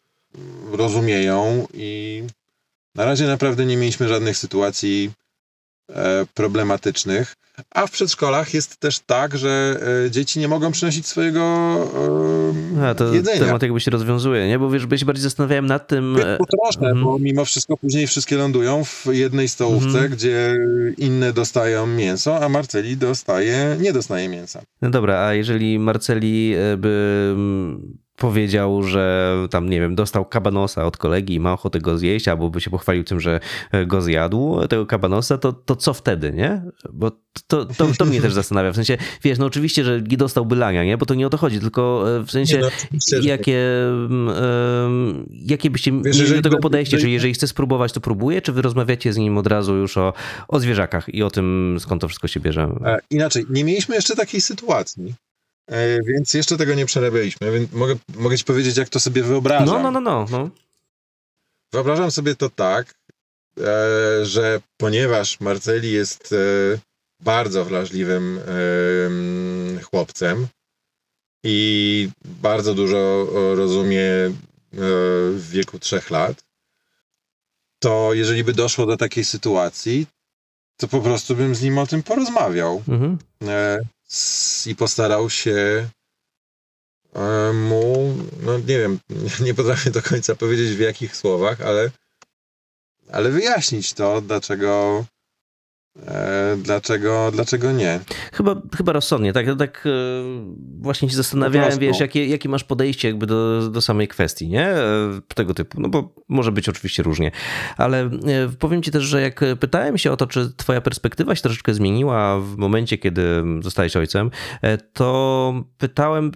[0.72, 2.22] rozumieją i
[2.94, 5.10] na razie naprawdę nie mieliśmy żadnych sytuacji
[5.90, 7.34] e, problematycznych.
[7.70, 11.42] A w przedszkolach jest też tak, że e, dzieci nie mogą przynosić swojego
[12.78, 13.46] e, A, to jedzenia.
[13.46, 14.58] temat jakby się rozwiązuje, nie?
[14.58, 16.16] Bo wiesz, byś bardziej zastanawiałem nad tym...
[16.16, 17.04] E, troszkę, mm.
[17.04, 20.10] bo mimo wszystko później wszystkie lądują w jednej stołówce, mm.
[20.10, 20.54] gdzie
[20.98, 24.62] inne dostają mięso, a Marceli dostaje, nie dostaje mięsa.
[24.82, 30.86] No dobra, a jeżeli Marceli e, by mm, powiedział, że tam, nie wiem, dostał kabanosa
[30.86, 33.40] od kolegi i ma ochotę go zjeść, albo by się pochwalił tym, że
[33.86, 36.62] go zjadł, tego kabanosa, to, to co wtedy, nie?
[36.92, 37.10] Bo
[37.46, 38.72] to, to, to mnie też zastanawia.
[38.72, 40.98] W sensie, wiesz, no oczywiście, że nie dostałby lania, nie?
[40.98, 42.68] Bo to nie o to chodzi, tylko e, w sensie, no,
[43.22, 43.60] jakie,
[44.10, 46.98] um, jakie byście wiesz, mieli do tego podejście?
[46.98, 48.42] Czy jeżeli chce spróbować, to próbuje?
[48.42, 50.12] Czy wy rozmawiacie z nim od razu już o,
[50.48, 52.68] o zwierzakach i o tym, skąd to wszystko się bierze?
[52.84, 55.14] E, inaczej, nie mieliśmy jeszcze takiej sytuacji.
[55.66, 59.66] E, więc jeszcze tego nie przerabialiśmy, więc mogę, mogę ci powiedzieć, jak to sobie wyobrażam.
[59.66, 60.26] No, no, no, no.
[60.30, 60.50] no.
[61.72, 62.94] Wyobrażam sobie to tak,
[63.60, 66.36] e, że ponieważ Marceli jest e,
[67.20, 68.40] bardzo wrażliwym
[69.82, 70.46] chłopcem
[71.44, 74.02] i bardzo dużo rozumie
[75.32, 76.44] w wieku trzech lat,
[77.78, 80.06] to jeżeli by doszło do takiej sytuacji,
[80.76, 82.82] to po prostu bym z nim o tym porozmawiał.
[82.88, 83.18] Mhm
[84.66, 85.88] i postarał się
[87.14, 88.98] e, mu, no nie wiem,
[89.46, 91.90] nie potrafię do końca powiedzieć w jakich słowach, ale,
[93.12, 95.04] ale wyjaśnić to, dlaczego
[96.56, 98.00] dlaczego, dlaczego nie?
[98.32, 99.90] Chyba, chyba rozsądnie, tak, tak e,
[100.80, 104.68] właśnie się zastanawiałem, wiesz, jakie, jakie masz podejście jakby do, do samej kwestii, nie?
[104.68, 104.84] E,
[105.34, 107.30] tego typu, no bo może być oczywiście różnie,
[107.76, 108.10] ale
[108.58, 112.40] powiem ci też, że jak pytałem się o to, czy twoja perspektywa się troszeczkę zmieniła
[112.40, 114.30] w momencie, kiedy zostałeś ojcem,
[114.92, 116.32] to pytałem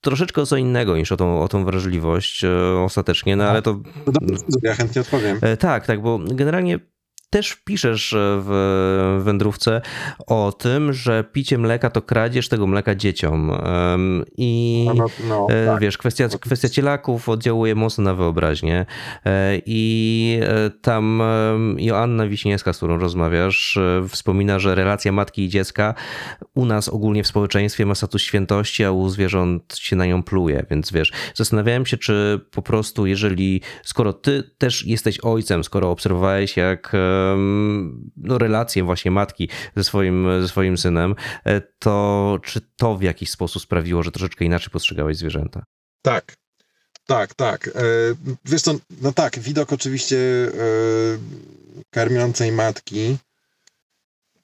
[0.00, 2.44] troszeczkę o co innego niż o tą, o tą wrażliwość
[2.84, 3.80] ostatecznie, no ale to...
[4.06, 5.40] No dobrze, ja chętnie odpowiem.
[5.58, 6.78] Tak, tak, bo generalnie
[7.30, 9.80] też piszesz w wędrówce
[10.26, 13.52] o tym, że picie mleka to kradzież tego mleka dzieciom.
[14.36, 15.80] I no, no, no, e, tak.
[15.80, 18.86] wiesz, kwestia, kwestia cielaków oddziałuje mocno na wyobraźnię.
[19.24, 21.22] E, I e, tam
[21.78, 25.94] Joanna Wiśniewska, z którą rozmawiasz, wspomina, że relacja matki i dziecka
[26.54, 30.66] u nas ogólnie w społeczeństwie ma status świętości, a u zwierząt się na nią pluje.
[30.70, 36.56] Więc wiesz, zastanawiałem się, czy po prostu, jeżeli, skoro ty też jesteś ojcem, skoro obserwowałeś,
[36.56, 36.92] jak
[38.16, 43.30] no, relację właśnie matki ze swoim, ze swoim synem, e, to czy to w jakiś
[43.30, 45.64] sposób sprawiło, że troszeczkę inaczej postrzegałeś zwierzęta?
[46.02, 46.36] Tak,
[47.06, 47.68] tak, tak.
[47.68, 47.70] E,
[48.44, 50.50] wiesz co, no tak, widok oczywiście e,
[51.90, 53.16] karmiącej matki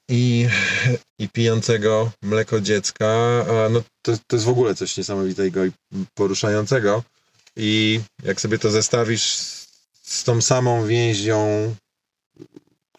[0.09, 0.47] i,
[1.19, 3.05] i pijącego mleko dziecka,
[3.69, 5.71] no to, to jest w ogóle coś niesamowitego i
[6.13, 7.03] poruszającego.
[7.55, 9.67] I jak sobie to zestawisz z,
[10.01, 11.75] z tą samą więzią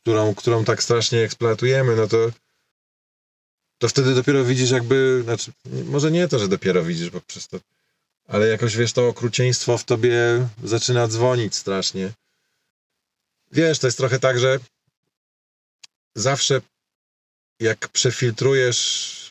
[0.07, 2.31] którą, którą tak strasznie eksploatujemy, no to
[3.79, 5.53] to wtedy dopiero widzisz jakby, znaczy,
[5.85, 7.59] może nie to, że dopiero widzisz, bo przez to,
[8.29, 12.13] ale jakoś wiesz, to okrucieństwo w tobie zaczyna dzwonić strasznie.
[13.53, 14.59] Wiesz, to jest trochę tak, że
[16.15, 16.61] zawsze
[17.61, 19.31] jak przefiltrujesz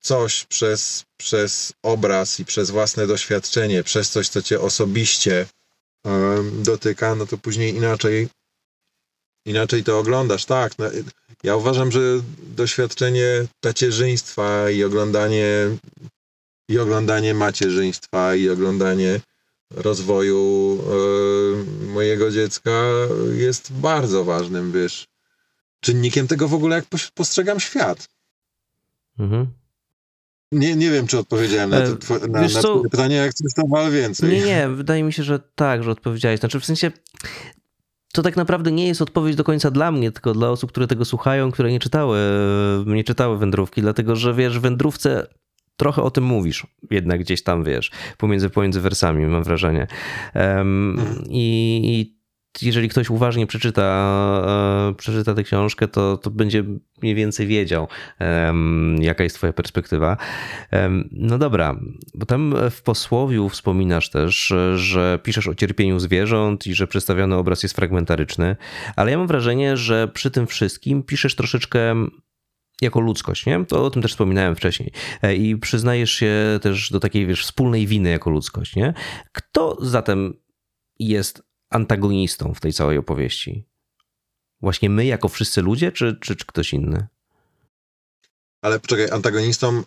[0.00, 5.46] coś przez, przez obraz i przez własne doświadczenie, przez coś, co cię osobiście
[6.04, 8.28] um, dotyka, no to później inaczej
[9.50, 10.44] inaczej to oglądasz.
[10.44, 10.86] Tak, no,
[11.42, 12.00] ja uważam, że
[12.56, 15.46] doświadczenie tacierzyństwa i oglądanie
[16.68, 19.20] i oglądanie macierzyństwa i oglądanie
[19.70, 22.82] rozwoju e, mojego dziecka
[23.32, 25.06] jest bardzo ważnym, wiesz,
[25.80, 26.84] czynnikiem tego w ogóle, jak
[27.14, 28.08] postrzegam świat.
[29.18, 29.46] Mhm.
[30.52, 33.90] Nie, nie wiem, czy odpowiedziałem na, to, e, na, na pytanie, jak coś tam, ale
[33.90, 34.30] więcej.
[34.30, 36.40] Nie, nie, wydaje mi się, że tak, że odpowiedziałeś.
[36.40, 36.90] Znaczy, w sensie
[38.12, 41.04] to tak naprawdę nie jest odpowiedź do końca dla mnie, tylko dla osób, które tego
[41.04, 42.18] słuchają, które nie czytały,
[42.86, 45.26] nie czytały wędrówki, dlatego że wiesz, w wędrówce
[45.76, 49.86] trochę o tym mówisz, jednak gdzieś tam wiesz, pomiędzy, pomiędzy wersami, mam wrażenie.
[50.34, 52.19] Um, i, I
[52.62, 53.82] jeżeli ktoś uważnie przeczyta,
[54.90, 56.64] e, przeczyta tę książkę, to, to będzie
[57.02, 57.88] mniej więcej wiedział,
[58.98, 60.16] jaka jest Twoja perspektywa.
[61.12, 61.80] No dobra,
[62.14, 67.62] bo tam w posłowiu wspominasz też, że piszesz o cierpieniu zwierząt i że przedstawiony obraz
[67.62, 68.56] jest fragmentaryczny,
[68.96, 71.94] ale ja mam wrażenie, że przy tym wszystkim piszesz troszeczkę
[72.80, 73.64] jako ludzkość, nie?
[73.64, 74.92] To o tym też wspominałem wcześniej.
[75.22, 78.94] E, I przyznajesz się też do takiej, wiesz, wspólnej winy jako ludzkość, nie?
[79.32, 80.34] Kto zatem
[80.98, 83.64] jest antagonistą w tej całej opowieści?
[84.60, 87.06] Właśnie my, jako wszyscy ludzie, czy, czy, czy ktoś inny?
[88.62, 89.82] Ale poczekaj, antagonistą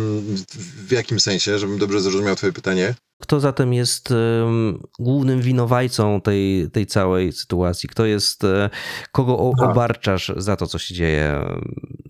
[0.88, 2.94] w jakim sensie, żebym dobrze zrozumiał Twoje pytanie?
[3.22, 7.88] Kto zatem jest um, głównym winowajcą tej, tej całej sytuacji?
[7.88, 8.70] Kto jest, e,
[9.12, 11.40] kogo o, obarczasz za to, co się dzieje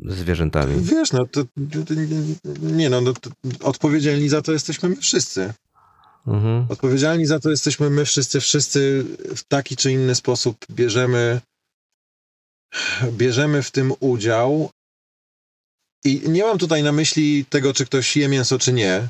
[0.05, 0.75] ze zwierzętami?
[0.81, 1.45] Wiesz, no to,
[1.87, 1.95] to
[2.61, 3.31] nie no, no to
[3.63, 5.53] odpowiedzialni za to jesteśmy my wszyscy.
[6.27, 6.67] Mhm.
[6.69, 9.05] Odpowiedzialni za to jesteśmy my wszyscy, wszyscy
[9.37, 11.41] w taki czy inny sposób bierzemy,
[13.13, 14.71] bierzemy w tym udział.
[16.05, 19.09] I nie mam tutaj na myśli tego, czy ktoś je mięso, czy nie,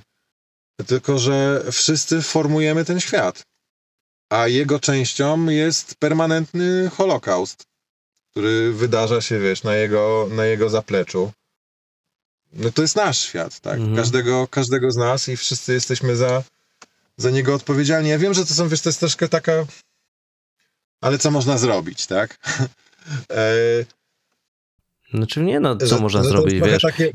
[0.87, 3.43] tylko że wszyscy formujemy ten świat.
[4.33, 7.65] A jego częścią jest permanentny Holokaust,
[8.31, 11.33] który wydarza się, wiesz, na jego, na jego zapleczu.
[12.53, 13.79] No to jest nasz świat, tak?
[13.79, 13.97] Mhm.
[13.97, 16.43] Każdego, każdego z nas i wszyscy jesteśmy za,
[17.19, 18.09] za niego odpowiedzialni.
[18.09, 19.67] Ja wiem, że to są, wiesz, to jest troszkę taka...
[21.01, 22.39] Ale co można zrobić, tak?
[23.31, 23.85] e...
[25.15, 26.83] Znaczy nie, no co że, można że zrobić, wiesz?
[26.83, 27.13] Takie,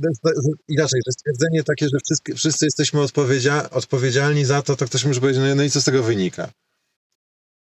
[0.68, 5.22] inaczej, że stwierdzenie takie, że wszyscy, wszyscy jesteśmy odpowiedzia odpowiedzialni za to, to ktoś może
[5.22, 6.50] powiedzieć, no, no i co z tego wynika?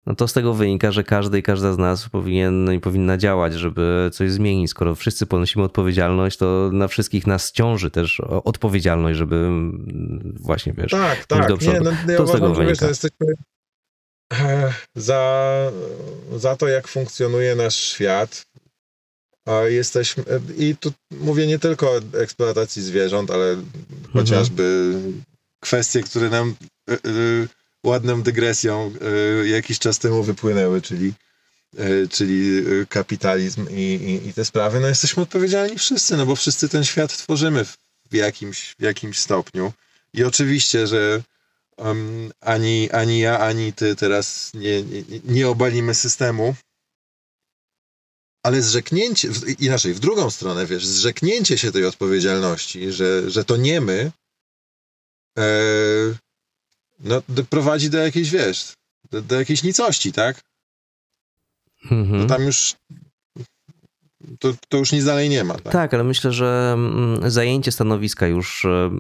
[0.08, 3.54] No to z tego wynika, że każdy i każda z nas powinien i powinna działać,
[3.54, 4.72] żeby coś zmienić.
[4.72, 9.50] Skoro wszyscy ponosimy odpowiedzialność, to na wszystkich nas ciąży też odpowiedzialność, żeby
[10.40, 11.48] właśnie, wiesz, tak, tak.
[11.48, 11.74] do przodu.
[11.74, 12.70] Nie, no, ja to z tego wynika.
[12.70, 13.28] Wiesz, no jesteśmy
[14.34, 15.72] e, za,
[16.36, 18.46] za to, jak funkcjonuje nasz świat,
[19.48, 20.24] a jesteśmy,
[20.58, 23.66] i tu mówię nie tylko o eksploatacji zwierząt, ale mhm.
[24.14, 24.94] chociażby
[25.64, 26.56] kwestie, które nam
[26.90, 26.98] e, e,
[27.88, 28.94] ładną dygresją
[29.42, 31.14] e, jakiś czas temu wypłynęły, czyli,
[31.78, 36.36] e, czyli e, kapitalizm i, i, i, te sprawy, no jesteśmy odpowiedzialni wszyscy, no bo
[36.36, 37.66] wszyscy ten świat tworzymy
[38.12, 39.74] w jakimś, w jakimś stopniu.
[40.14, 41.22] I oczywiście, że
[41.78, 46.56] um, ani, ani ja, ani ty teraz nie, nie, nie obalimy systemu,
[48.44, 53.82] ale zrzeknięcie, inaczej, w drugą stronę, wiesz, zrzeknięcie się tej odpowiedzialności, że, że to nie
[53.82, 54.12] my,
[55.38, 55.44] e,
[57.00, 58.74] no, prowadzi do jakiejś, wiesz,
[59.12, 60.42] do, do jakiejś nicości, tak?
[61.92, 62.20] Mhm.
[62.20, 62.76] No tam już
[64.40, 65.54] to, to już nic dalej nie ma.
[65.54, 65.74] Tak?
[65.74, 69.00] tak, ale myślę, że mm, zajęcie stanowiska już e,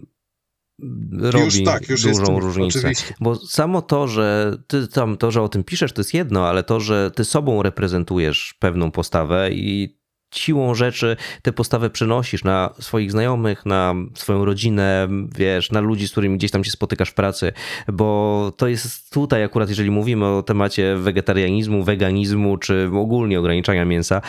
[1.20, 2.80] robi już, tak, już dużą różnicę.
[2.80, 3.14] Oczywiście.
[3.20, 6.64] Bo samo to, że ty tam to, że o tym piszesz, to jest jedno, ale
[6.64, 9.97] to, że ty sobą reprezentujesz pewną postawę i
[10.36, 16.12] siłą rzeczy tę postawę przenosisz na swoich znajomych, na swoją rodzinę, wiesz, na ludzi, z
[16.12, 17.54] którymi gdzieś tam się spotykasz w pracy,
[17.88, 24.16] bo to jest tutaj akurat, jeżeli mówimy o temacie wegetarianizmu, weganizmu, czy ogólnie ograniczania mięsa
[24.16, 24.22] e,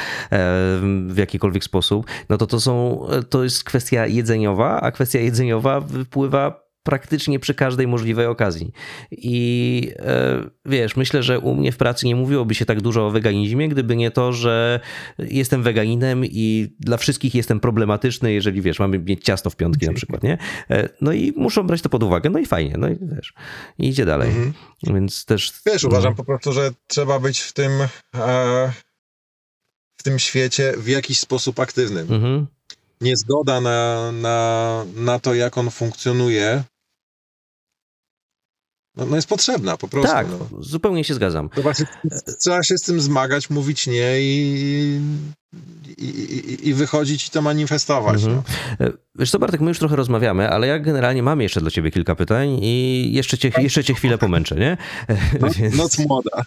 [1.07, 6.68] w jakikolwiek sposób, no to to są, to jest kwestia jedzeniowa, a kwestia jedzeniowa wypływa
[6.83, 8.73] praktycznie przy każdej możliwej okazji.
[9.11, 13.11] I e, wiesz, myślę, że u mnie w pracy nie mówiłoby się tak dużo o
[13.11, 14.81] weganizmie, gdyby nie to, że
[15.19, 19.93] jestem weganinem i dla wszystkich jestem problematyczny, jeżeli wiesz, mamy mieć ciasto w piątki na
[19.93, 20.39] przykład, nie?
[20.71, 23.35] E, no i muszą brać to pod uwagę, no i fajnie, no i wiesz,
[23.79, 24.29] i idzie dalej.
[24.29, 24.53] Mhm.
[24.83, 25.53] Więc też...
[25.67, 27.73] Wiesz, uważam po prostu, że trzeba być w tym...
[28.15, 28.73] E
[29.99, 32.13] w tym świecie w jakiś sposób aktywnym.
[32.13, 32.47] Mhm.
[33.01, 36.65] Niezgoda na, na, na to, jak on funkcjonuje,
[38.97, 40.13] no, no jest potrzebna po prostu.
[40.13, 40.63] Tak, no.
[40.63, 41.49] zupełnie się zgadzam.
[41.49, 41.87] To właśnie
[42.41, 45.01] trzeba się z tym zmagać, mówić nie i,
[45.99, 48.25] i, i, i wychodzić i to manifestować.
[48.25, 48.43] Mhm.
[48.81, 48.87] No.
[48.87, 51.91] E, Wiesz co, Bartek, my już trochę rozmawiamy, ale ja generalnie mam jeszcze dla ciebie
[51.91, 54.77] kilka pytań i jeszcze cię, jeszcze cię chwilę pomęczę, nie?
[55.09, 56.45] E, No, Więc- Noc młoda.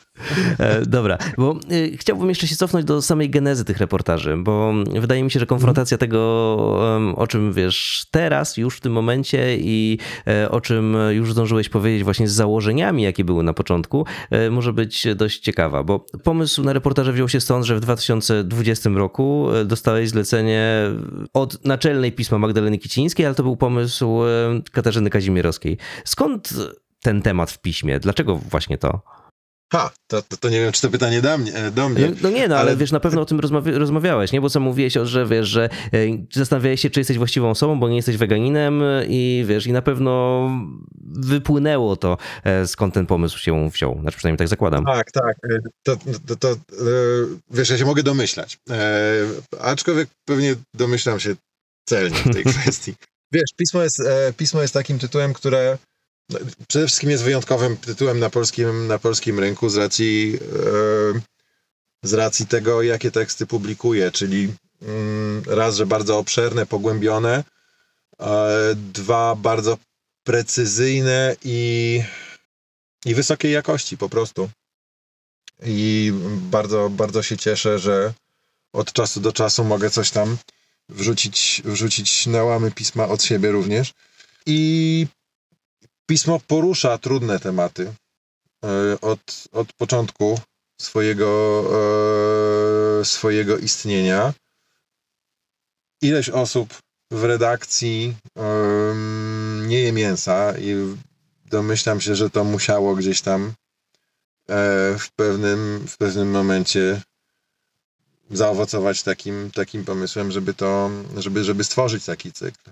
[0.60, 5.24] E, Dobra, bo y, chciałbym jeszcze się cofnąć do samej genezy tych reportaży, bo wydaje
[5.24, 9.98] mi się, że konfrontacja tego, em, o czym wiesz teraz, już w tym momencie i
[10.28, 14.74] e, o czym już zdążyłeś powiedzieć właśnie z założeniami, jakie były na początku, e, może
[14.74, 19.66] być dość ciekawa, bo pomysł na reportaże wziął się stąd, że w 2020 roku e,
[19.66, 20.84] dostałeś zlecenie
[21.34, 24.28] od naczelnej pisma Magdaleny Kicińskiej, ale to był pomysł e,
[24.72, 25.78] Katarzyny Kazimierowskiej.
[26.06, 26.54] Skąd
[27.02, 28.00] ten temat w piśmie?
[28.00, 29.21] Dlaczego właśnie to?
[29.72, 31.54] Ha, to, to, to nie wiem, czy to pytanie do mnie.
[31.56, 32.10] e, Do mnie.
[32.10, 34.42] No, no nie, no ale, Ale- wiesz, na pewno o tym rozmawia, rozmawiałeś, nie?
[34.42, 35.98] Bo co mówiłeś, o, że wiesz, że e,
[36.34, 40.50] zastanawiałeś się, czy jesteś właściwą osobą, bo nie jesteś weganinem i wiesz, i na pewno
[41.06, 44.00] wypłynęło to, e, skąd ten pomysł się wziął.
[44.02, 44.86] Znaczy przynajmniej tak zakładam.
[44.86, 45.36] Tak, tak.
[45.52, 46.56] e, To, to, to e,
[47.52, 48.58] wiesz, ja się mogę domyślać.
[48.70, 49.14] E,
[49.62, 51.36] aczkolwiek pewnie domyślam się
[51.90, 52.94] celnie w tej kwestii.
[53.34, 55.91] Wiesz, pismo jest, e, pismo jest takim tytułem, które no,
[56.68, 60.40] przede wszystkim jest wyjątkowym tytułem na polskim, na polskim rynku z racji,
[61.16, 61.22] e,
[62.04, 67.44] z racji tego, jakie teksty publikuje, czyli mm, raz, że bardzo obszerne, pogłębione,
[68.20, 69.78] e, dwa, bardzo
[70.24, 72.02] precyzyjne i,
[73.06, 74.50] i wysokiej jakości po prostu.
[75.66, 76.14] I
[76.52, 78.14] bardzo, bardzo się cieszę, że
[78.74, 80.38] od czasu do czasu mogę coś tam
[80.90, 83.94] wrzucić, wrzucić na łamy pisma od siebie również.
[84.46, 85.08] I
[86.12, 87.94] pismo porusza trudne tematy
[88.64, 90.40] e, od, od początku
[90.82, 91.32] swojego,
[93.00, 94.34] e, swojego istnienia.
[96.02, 96.74] Ileś osób
[97.12, 100.96] w redakcji em, nie je mięsa i
[101.46, 103.54] domyślam się, że to musiało gdzieś tam e,
[105.00, 107.02] w pewnym, w pewnym momencie
[108.32, 112.72] zaowocować takim, takim pomysłem, żeby to, żeby, żeby stworzyć taki cykl.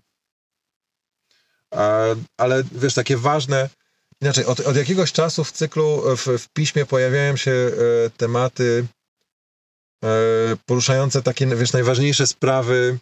[2.38, 3.70] Ale wiesz, takie ważne,
[4.22, 7.72] inaczej, od, od jakiegoś czasu w cyklu, w, w piśmie pojawiają się e,
[8.10, 8.86] tematy
[10.04, 10.08] e,
[10.66, 12.98] poruszające takie, wiesz, najważniejsze sprawy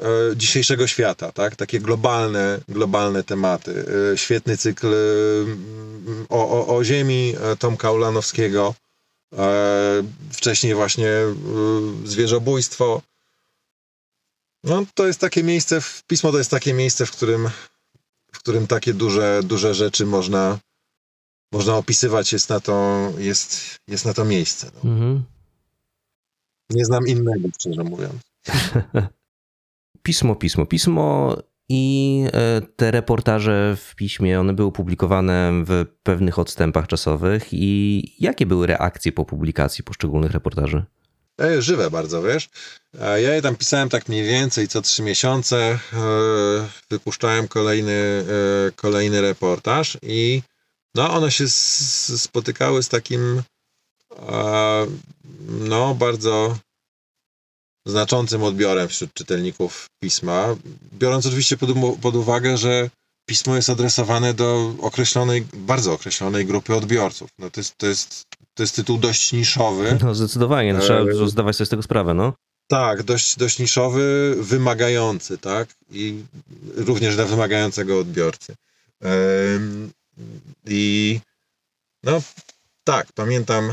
[0.00, 1.56] e, dzisiejszego świata, tak?
[1.56, 3.84] Takie globalne, globalne tematy.
[4.16, 4.94] Świetny cykl
[6.28, 8.74] o, o, o ziemi Tomka Ulanowskiego,
[10.32, 11.10] wcześniej właśnie
[12.04, 13.02] zwierzobójstwo.
[14.66, 17.48] No, to jest takie miejsce, w, pismo to jest takie miejsce, w którym,
[18.32, 20.58] w którym takie duże, duże rzeczy można,
[21.52, 24.70] można opisywać, jest na to, jest, jest na to miejsce.
[24.74, 24.90] No.
[24.90, 25.24] Mhm.
[26.70, 28.22] Nie znam innego, szczerze mówiąc.
[30.02, 31.36] Pismo, pismo, pismo
[31.68, 38.46] i e, te reportaże w piśmie, one były publikowane w pewnych odstępach czasowych i jakie
[38.46, 40.84] były reakcje po publikacji poszczególnych reportaży?
[41.58, 42.48] Żywe bardzo, wiesz.
[43.00, 45.56] Ja je tam pisałem tak mniej więcej co trzy miesiące.
[45.56, 45.78] e,
[46.90, 48.24] Wypuszczałem kolejny,
[48.68, 50.42] e, kolejny reportaż i
[50.94, 51.48] no one się
[52.18, 53.42] spotykały z takim
[55.48, 56.58] no bardzo
[57.86, 60.56] znaczącym odbiorem wśród czytelników pisma.
[60.92, 61.70] Biorąc oczywiście pod,
[62.02, 62.90] pod uwagę, że
[63.26, 67.30] pismo jest adresowane do określonej, bardzo określonej grupy odbiorców.
[67.38, 68.24] No to, jest, to, jest,
[68.56, 69.98] to jest tytuł dość niszowy.
[70.04, 72.32] No zdecydowanie, no, trzeba E, zdawać sobie z tego sprawę, no.
[72.68, 75.68] Tak, dość, dość niszowy, wymagający, tak?
[75.90, 76.22] I
[76.74, 78.56] również dla wymagającego odbiorcy.
[80.66, 81.20] I
[82.02, 82.22] no
[82.84, 83.72] tak, pamiętam,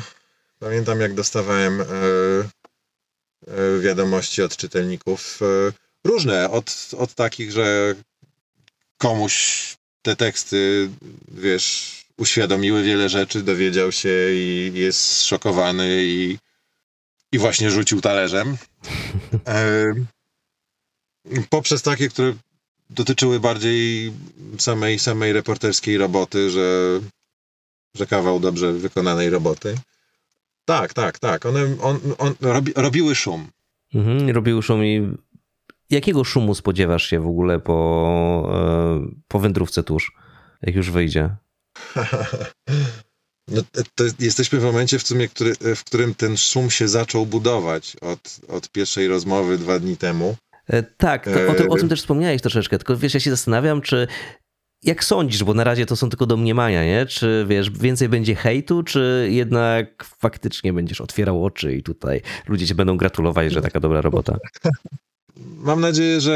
[0.60, 7.96] pamiętam jak dostawałem e, e, wiadomości od czytelników e, różne, od, od takich, że
[8.98, 10.89] komuś te teksty,
[11.28, 16.38] wiesz, uświadomiły wiele rzeczy, dowiedział się i jest zszokowany i,
[17.32, 18.57] i właśnie rzucił talerzem.
[19.47, 19.93] E,
[21.49, 22.34] poprzez takie, które
[22.89, 24.14] dotyczyły bardziej
[24.57, 26.99] samej, samej reporterskiej roboty, że,
[27.95, 29.76] że kawał dobrze wykonanej roboty.
[30.66, 31.45] Tak, tak, tak.
[31.45, 33.47] One on, on, robi, robiły szum.
[33.95, 35.18] Mhm, robiły szum i
[35.89, 40.11] jakiego szumu spodziewasz się w ogóle po, e, po wędrówce tuż,
[40.61, 41.36] jak już wyjdzie?
[43.47, 43.61] No,
[43.95, 48.39] to jesteśmy w momencie, w, sumie, który, w którym ten szum się zaczął budować od,
[48.47, 50.36] od pierwszej rozmowy dwa dni temu.
[50.67, 53.82] E, Tak, o, tym, o E, tym też wspomniałeś troszeczkę, tylko wiesz, ja się zastanawiam,
[53.82, 54.07] czy
[54.84, 57.05] jak sądzisz, bo na razie to są tylko domniemania, nie?
[57.05, 62.76] Czy wiesz, więcej będzie hejtu, czy jednak faktycznie będziesz otwierał oczy i tutaj ludzie cię
[62.76, 64.38] będą gratulować, że taka dobra robota?
[65.38, 66.34] Mam nadzieję, że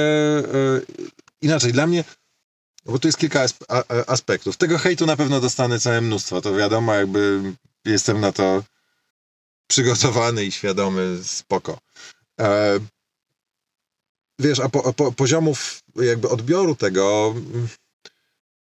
[0.54, 0.82] e,
[1.42, 2.04] inaczej, dla mnie,
[2.88, 3.46] bo tu jest kilka
[4.08, 4.58] aspektów.
[4.58, 7.54] Tego hejtu na pewno dostanę całe mnóstwo, to wiadomo, jakby
[7.86, 8.64] jestem na to
[9.68, 11.80] przygotowany i świadomy, spoko.
[12.40, 12.80] E,
[14.40, 17.36] wiesz, a po, po, poziomów jakby odbioru tego,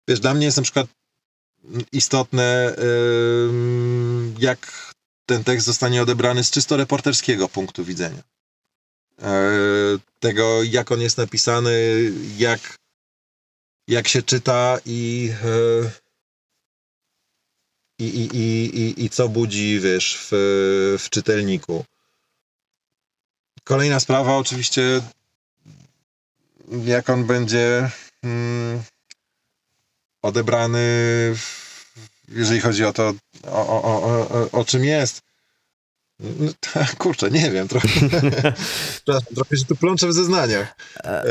[0.07, 0.87] wiesz, dla mnie jest na przykład
[1.91, 2.75] istotne,
[4.39, 4.91] jak
[5.25, 8.23] ten tekst zostanie odebrany z czysto reporterskiego punktu widzenia.
[9.21, 9.41] E,
[10.19, 11.73] tego, jak on jest napisany,
[12.37, 12.75] jak,
[13.87, 15.91] jak się czyta i, e,
[17.99, 18.37] i, i,
[18.79, 21.85] i, i, co budzi, wiesz, w, w czytelniku.
[23.63, 25.01] Kolejna sprawa, oczywiście,
[26.85, 27.91] jak on będzie
[28.23, 28.83] mm,
[30.21, 30.79] odebrany,
[32.27, 33.13] jeżeli chodzi o to,
[33.43, 35.21] o, o, o, o czym jest.
[36.19, 36.51] No,
[36.97, 37.89] kurczę, nie wiem, trochę,
[39.35, 40.75] trochę się tu plączę w zeznaniach.
[41.03, 41.23] E,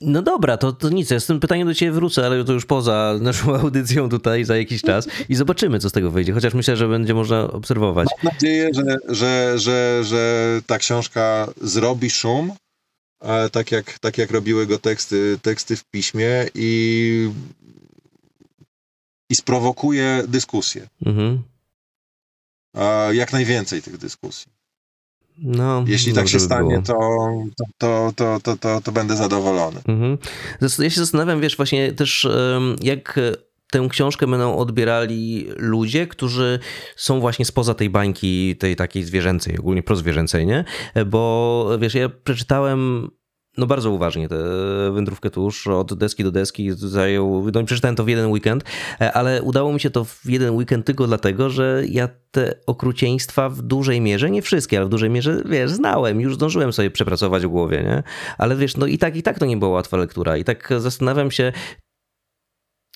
[0.00, 2.66] no dobra, to, to nic, ja z tym pytaniem do ciebie wrócę, ale to już
[2.66, 6.76] poza naszą audycją tutaj za jakiś czas i zobaczymy, co z tego wyjdzie, chociaż myślę,
[6.76, 8.08] że będzie można obserwować.
[8.22, 12.52] Mam nadzieję, że, że, że, że ta książka zrobi szum,
[13.52, 17.30] tak jak, tak jak robiły go teksty, teksty w piśmie i,
[19.30, 20.88] i sprowokuje dyskusję.
[21.06, 21.42] Mhm.
[23.12, 24.52] Jak najwięcej tych dyskusji.
[25.38, 26.98] No, Jeśli tak się stanie, to,
[27.78, 29.80] to, to, to, to, będę zadowolony.
[29.88, 30.18] Mhm.
[30.78, 32.28] Ja się zastanawiam, wiesz, właśnie też
[32.82, 33.18] jak
[33.72, 36.58] tę książkę będą odbierali ludzie, którzy
[36.96, 40.64] są właśnie spoza tej bańki, tej takiej zwierzęcej, ogólnie prozwierzęcej, nie?
[41.06, 43.10] Bo wiesz, ja przeczytałem
[43.56, 44.36] no bardzo uważnie tę
[44.92, 48.64] wędrówkę tuż od deski do deski zajął, no przeczytałem to w jeden weekend,
[49.00, 53.48] e, ale udało mi się to w jeden weekend tylko dlatego, że ja te okrucieństwa
[53.48, 57.46] w dużej mierze, nie wszystkie, ale w dużej mierze, wiesz, znałem, już zdążyłem sobie przepracować
[57.46, 58.02] w głowie, nie?
[58.38, 61.30] Ale wiesz, no i tak, i tak to nie była łatwa lektura i tak zastanawiam
[61.30, 61.52] się,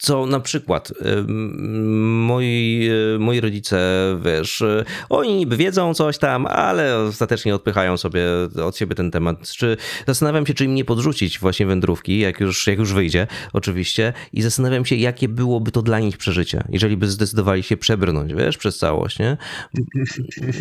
[0.01, 0.93] co na przykład
[1.27, 3.79] moi, e, moi rodzice,
[4.25, 8.25] wiesz, e, oni niby wiedzą coś tam, ale ostatecznie odpychają sobie
[8.65, 9.51] od siebie ten temat.
[9.51, 9.77] Czy
[10.07, 14.43] zastanawiam się, czy im nie podrzucić właśnie wędrówki, jak już, jak już wyjdzie, oczywiście, i
[14.43, 18.79] zastanawiam się, jakie byłoby to dla nich przeżycie, jeżeli by zdecydowali się przebrnąć, wiesz, przez
[18.79, 19.37] całość, nie?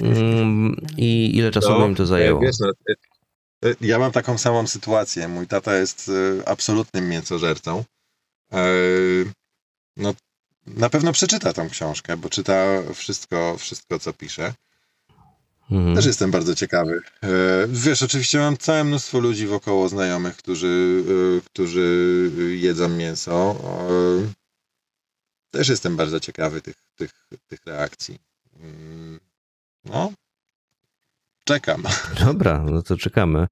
[0.01, 2.41] Mm, I ile czasu no, by im to zajęło?
[2.41, 2.71] Wiesz, no,
[3.65, 5.27] e, ja mam taką samą sytuację.
[5.27, 6.11] Mój tata jest
[6.45, 7.83] absolutnym mięsożercą.
[8.55, 8.65] E,
[9.97, 10.13] no,
[10.67, 14.53] na pewno przeczyta tą książkę, bo czyta wszystko, wszystko co pisze.
[15.71, 15.95] Mhm.
[15.95, 17.01] Też jestem bardzo ciekawy.
[17.23, 17.29] E,
[17.67, 21.03] wiesz, oczywiście mam całe mnóstwo ludzi wokoło znajomych, którzy,
[21.37, 23.55] e, którzy jedzą mięso.
[25.51, 28.19] Też jestem bardzo ciekawy tych, tych, tych reakcji.
[28.59, 29.19] Mm,
[29.85, 30.11] no,
[31.43, 31.83] czekam.
[32.25, 33.47] Dobra, no to czekamy.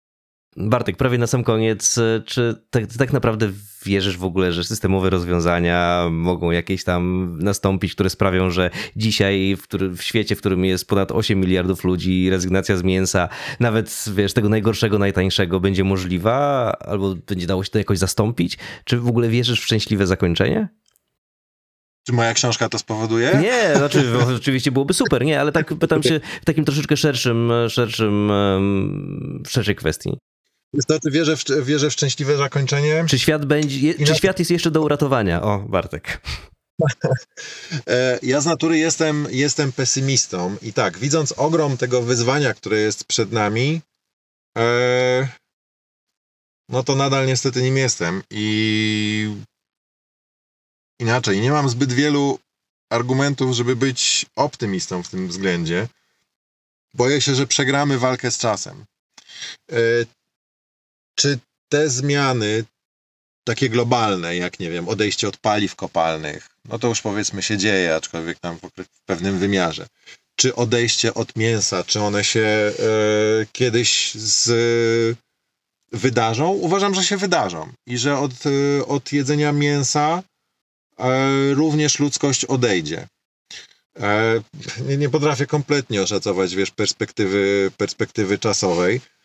[0.58, 3.50] Bartek, prawie na sam koniec, czy tak, tak, naprawdę
[3.86, 9.64] wierzysz w ogóle, że systemowe rozwiązania mogą jakieś tam nastąpić, które sprawią, że dzisiaj w,
[9.64, 13.30] który, w świecie, w którym jest ponad 8 miliardów ludzi, rezygnacja z mięsa,
[13.60, 18.58] nawet wiesz, tego najgorszego, najtańszego będzie możliwa, albo będzie dało się to jakoś zastąpić?
[18.84, 20.68] Czy w ogóle wierzysz w szczęśliwe zakończenie?
[22.08, 23.40] Czy moja książka to spowoduje?
[23.42, 28.32] Nie, znaczy oczywiście byłoby super, nie, ale tak pytam się w takim troszeczkę szerszym, szerszym,
[29.48, 30.18] szerszej kwestii.
[30.74, 33.06] Niestety wierzę w, wierzę w szczęśliwe zakończenie.
[33.10, 35.42] Czy świat, będzie, czy świat jest jeszcze do uratowania?
[35.42, 36.22] O, Bartek.
[37.88, 43.04] E, ja z natury jestem, jestem pesymistą i tak, widząc ogrom tego wyzwania, które jest
[43.04, 43.82] przed nami,
[44.58, 45.28] e,
[46.70, 49.36] no to nadal niestety nim jestem i
[51.00, 52.40] inaczej, nie mam zbyt wielu
[52.90, 55.88] argumentów, żeby być optymistą w tym względzie.
[56.94, 58.86] Boję się, że przegramy walkę z czasem.
[59.72, 59.76] E,
[61.16, 61.40] czy
[61.70, 62.64] te zmiany,
[63.44, 67.96] takie globalne, jak nie wiem, odejście od paliw kopalnych, no to już powiedzmy się dzieje,
[67.96, 69.88] aczkolwiek tam w pewnym wymiarze.
[70.36, 72.74] Czy odejście od mięsa, czy one się e,
[73.52, 75.18] kiedyś z,
[75.92, 76.50] wydarzą?
[76.50, 80.24] Uważam, że się wydarzą i że od, e, od jedzenia mięsa
[81.00, 83.08] e, również ludzkość odejdzie.
[84.00, 84.42] E,
[84.88, 89.23] nie, nie potrafię kompletnie oszacować, wiesz, perspektywy, perspektywy czasowej E,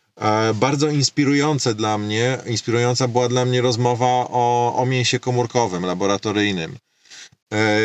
[0.55, 6.79] bardzo inspirujące dla mnie, inspirująca była dla mnie rozmowa o, o mięsie komórkowym, laboratoryjnym.
[7.53, 7.79] E,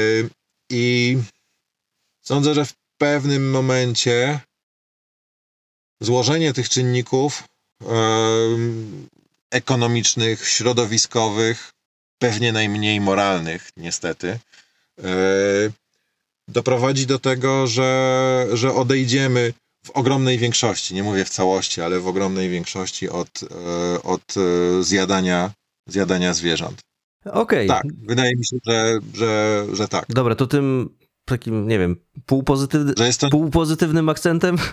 [0.70, 1.18] I
[2.22, 4.40] sądzę, że w pewnym momencie
[6.02, 7.44] złożenie tych czynników
[7.82, 7.86] e,
[9.52, 11.72] ekonomicznych, środowiskowych,
[12.20, 14.40] pewnie najmniej moralnych, niestety,
[15.00, 15.10] e,
[16.48, 19.54] doprowadzi do tego, że, że odejdziemy
[19.86, 24.84] w ogromnej większości, nie mówię w całości, ale w ogromnej większości od, e, od e,
[24.84, 25.52] zjadania,
[25.88, 26.82] zjadania zwierząt.
[27.26, 27.68] Okej.
[27.68, 30.06] Tak, wydaje mi się, że, że, że tak.
[30.10, 30.90] Dobra, to tym
[31.26, 34.58] takim, nie wiem, półpozytywny, Że jest to półpozytywnym akcentem?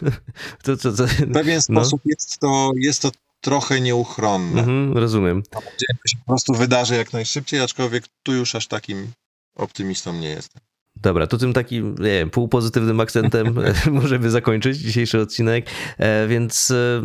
[0.63, 1.81] To, to, to, w pewien no.
[1.81, 4.61] sposób jest, to, jest to trochę nieuchronne.
[4.61, 5.43] Mhm, rozumiem.
[5.55, 9.13] Że się po prostu wydarzy jak najszybciej, aczkolwiek tu już aż takim
[9.57, 10.63] optymistą nie jestem.
[11.03, 13.55] Dobra, to tym takim, nie wiem, półpozytywnym akcentem
[13.91, 15.67] możemy zakończyć dzisiejszy odcinek,
[15.99, 17.03] e, więc e,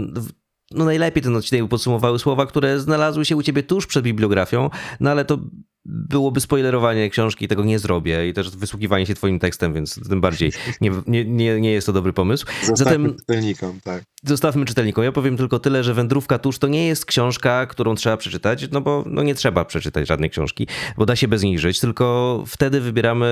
[0.72, 4.70] no najlepiej ten odcinek podsumowały słowa, które znalazły się u ciebie tuż przed bibliografią,
[5.00, 5.40] no ale to
[5.86, 10.52] byłoby spoilerowanie książki, tego nie zrobię i też wysługiwanie się twoim tekstem, więc tym bardziej
[10.82, 12.46] nie, nie, nie, nie jest to dobry pomysł.
[12.64, 14.04] Zostawmy Zatem czytelnikom, tak.
[14.24, 15.04] zostawmy czytelnikom.
[15.04, 18.82] Ja powiem tylko tyle, że Wędrówka Tusz to nie jest książka, którą trzeba przeczytać, no
[18.82, 20.68] bo no nie trzeba przeczytać żadnej książki,
[20.98, 23.26] bo da się bez niej żyć, tylko wtedy wybieramy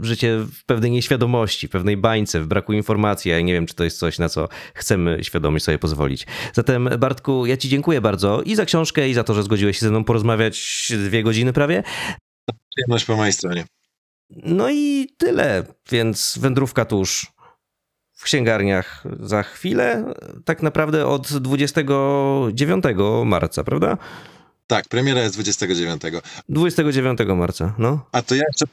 [0.00, 3.30] życie w pewnej nieświadomości, w pewnej bańce, w braku informacji.
[3.30, 6.26] Ja nie wiem, czy to jest coś, na co chcemy świadomie sobie pozwolić.
[6.52, 9.86] Zatem Bartku, ja ci dziękuję bardzo i za książkę, i za to, że zgodziłeś się
[9.86, 11.82] ze mną porozmawiać dwie godziny prawie.
[12.70, 13.64] Przyjemność po mojej stronie.
[14.30, 17.32] No i tyle, więc Wędrówka Tusz
[18.12, 20.14] w księgarniach za chwilę,
[20.44, 22.84] tak naprawdę od 29
[23.24, 23.98] marca, prawda?
[24.66, 26.02] Tak, premiera jest 29.
[26.48, 28.06] 29 marca, no.
[28.12, 28.66] A to ja jeszcze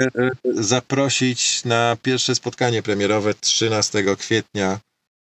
[0.00, 4.78] e, zaprosić na pierwsze spotkanie premierowe 13 kwietnia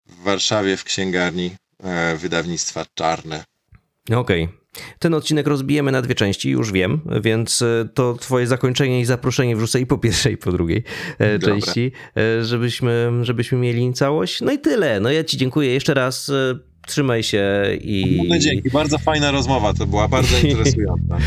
[0.07, 3.45] w Warszawie w księgarni e, wydawnictwa Czarne.
[4.15, 4.60] Okej.
[4.99, 9.57] Ten odcinek rozbijemy na dwie części, już wiem, więc e, to twoje zakończenie i zaproszenie
[9.57, 10.85] wrzucę i po pierwszej, i po drugiej
[11.19, 11.55] e, Dobra.
[11.55, 14.41] części, e, żebyśmy, żebyśmy mieli całość.
[14.41, 15.01] No i tyle.
[15.01, 16.31] No ja ci dziękuję jeszcze raz.
[16.87, 17.45] Trzymaj się
[17.81, 18.23] i...
[18.29, 21.19] No dzięki, bardzo fajna rozmowa to była, bardzo interesująca.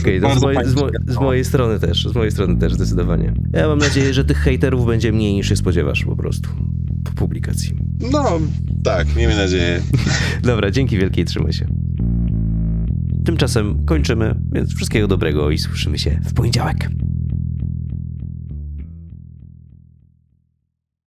[0.00, 3.34] Okej, to z, fajnie z, mo- z mojej strony też, z mojej strony też zdecydowanie.
[3.52, 6.50] Ja mam nadzieję, że tych hejterów będzie mniej niż się spodziewasz po prostu
[7.04, 7.74] po publikacji.
[8.12, 8.40] No,
[8.84, 9.82] tak, miejmy nadzieję.
[10.42, 11.66] Dobra, dzięki wielkiej, trzymaj się.
[13.28, 16.88] Tymczasem kończymy, więc wszystkiego dobrego i słyszymy się w poniedziałek.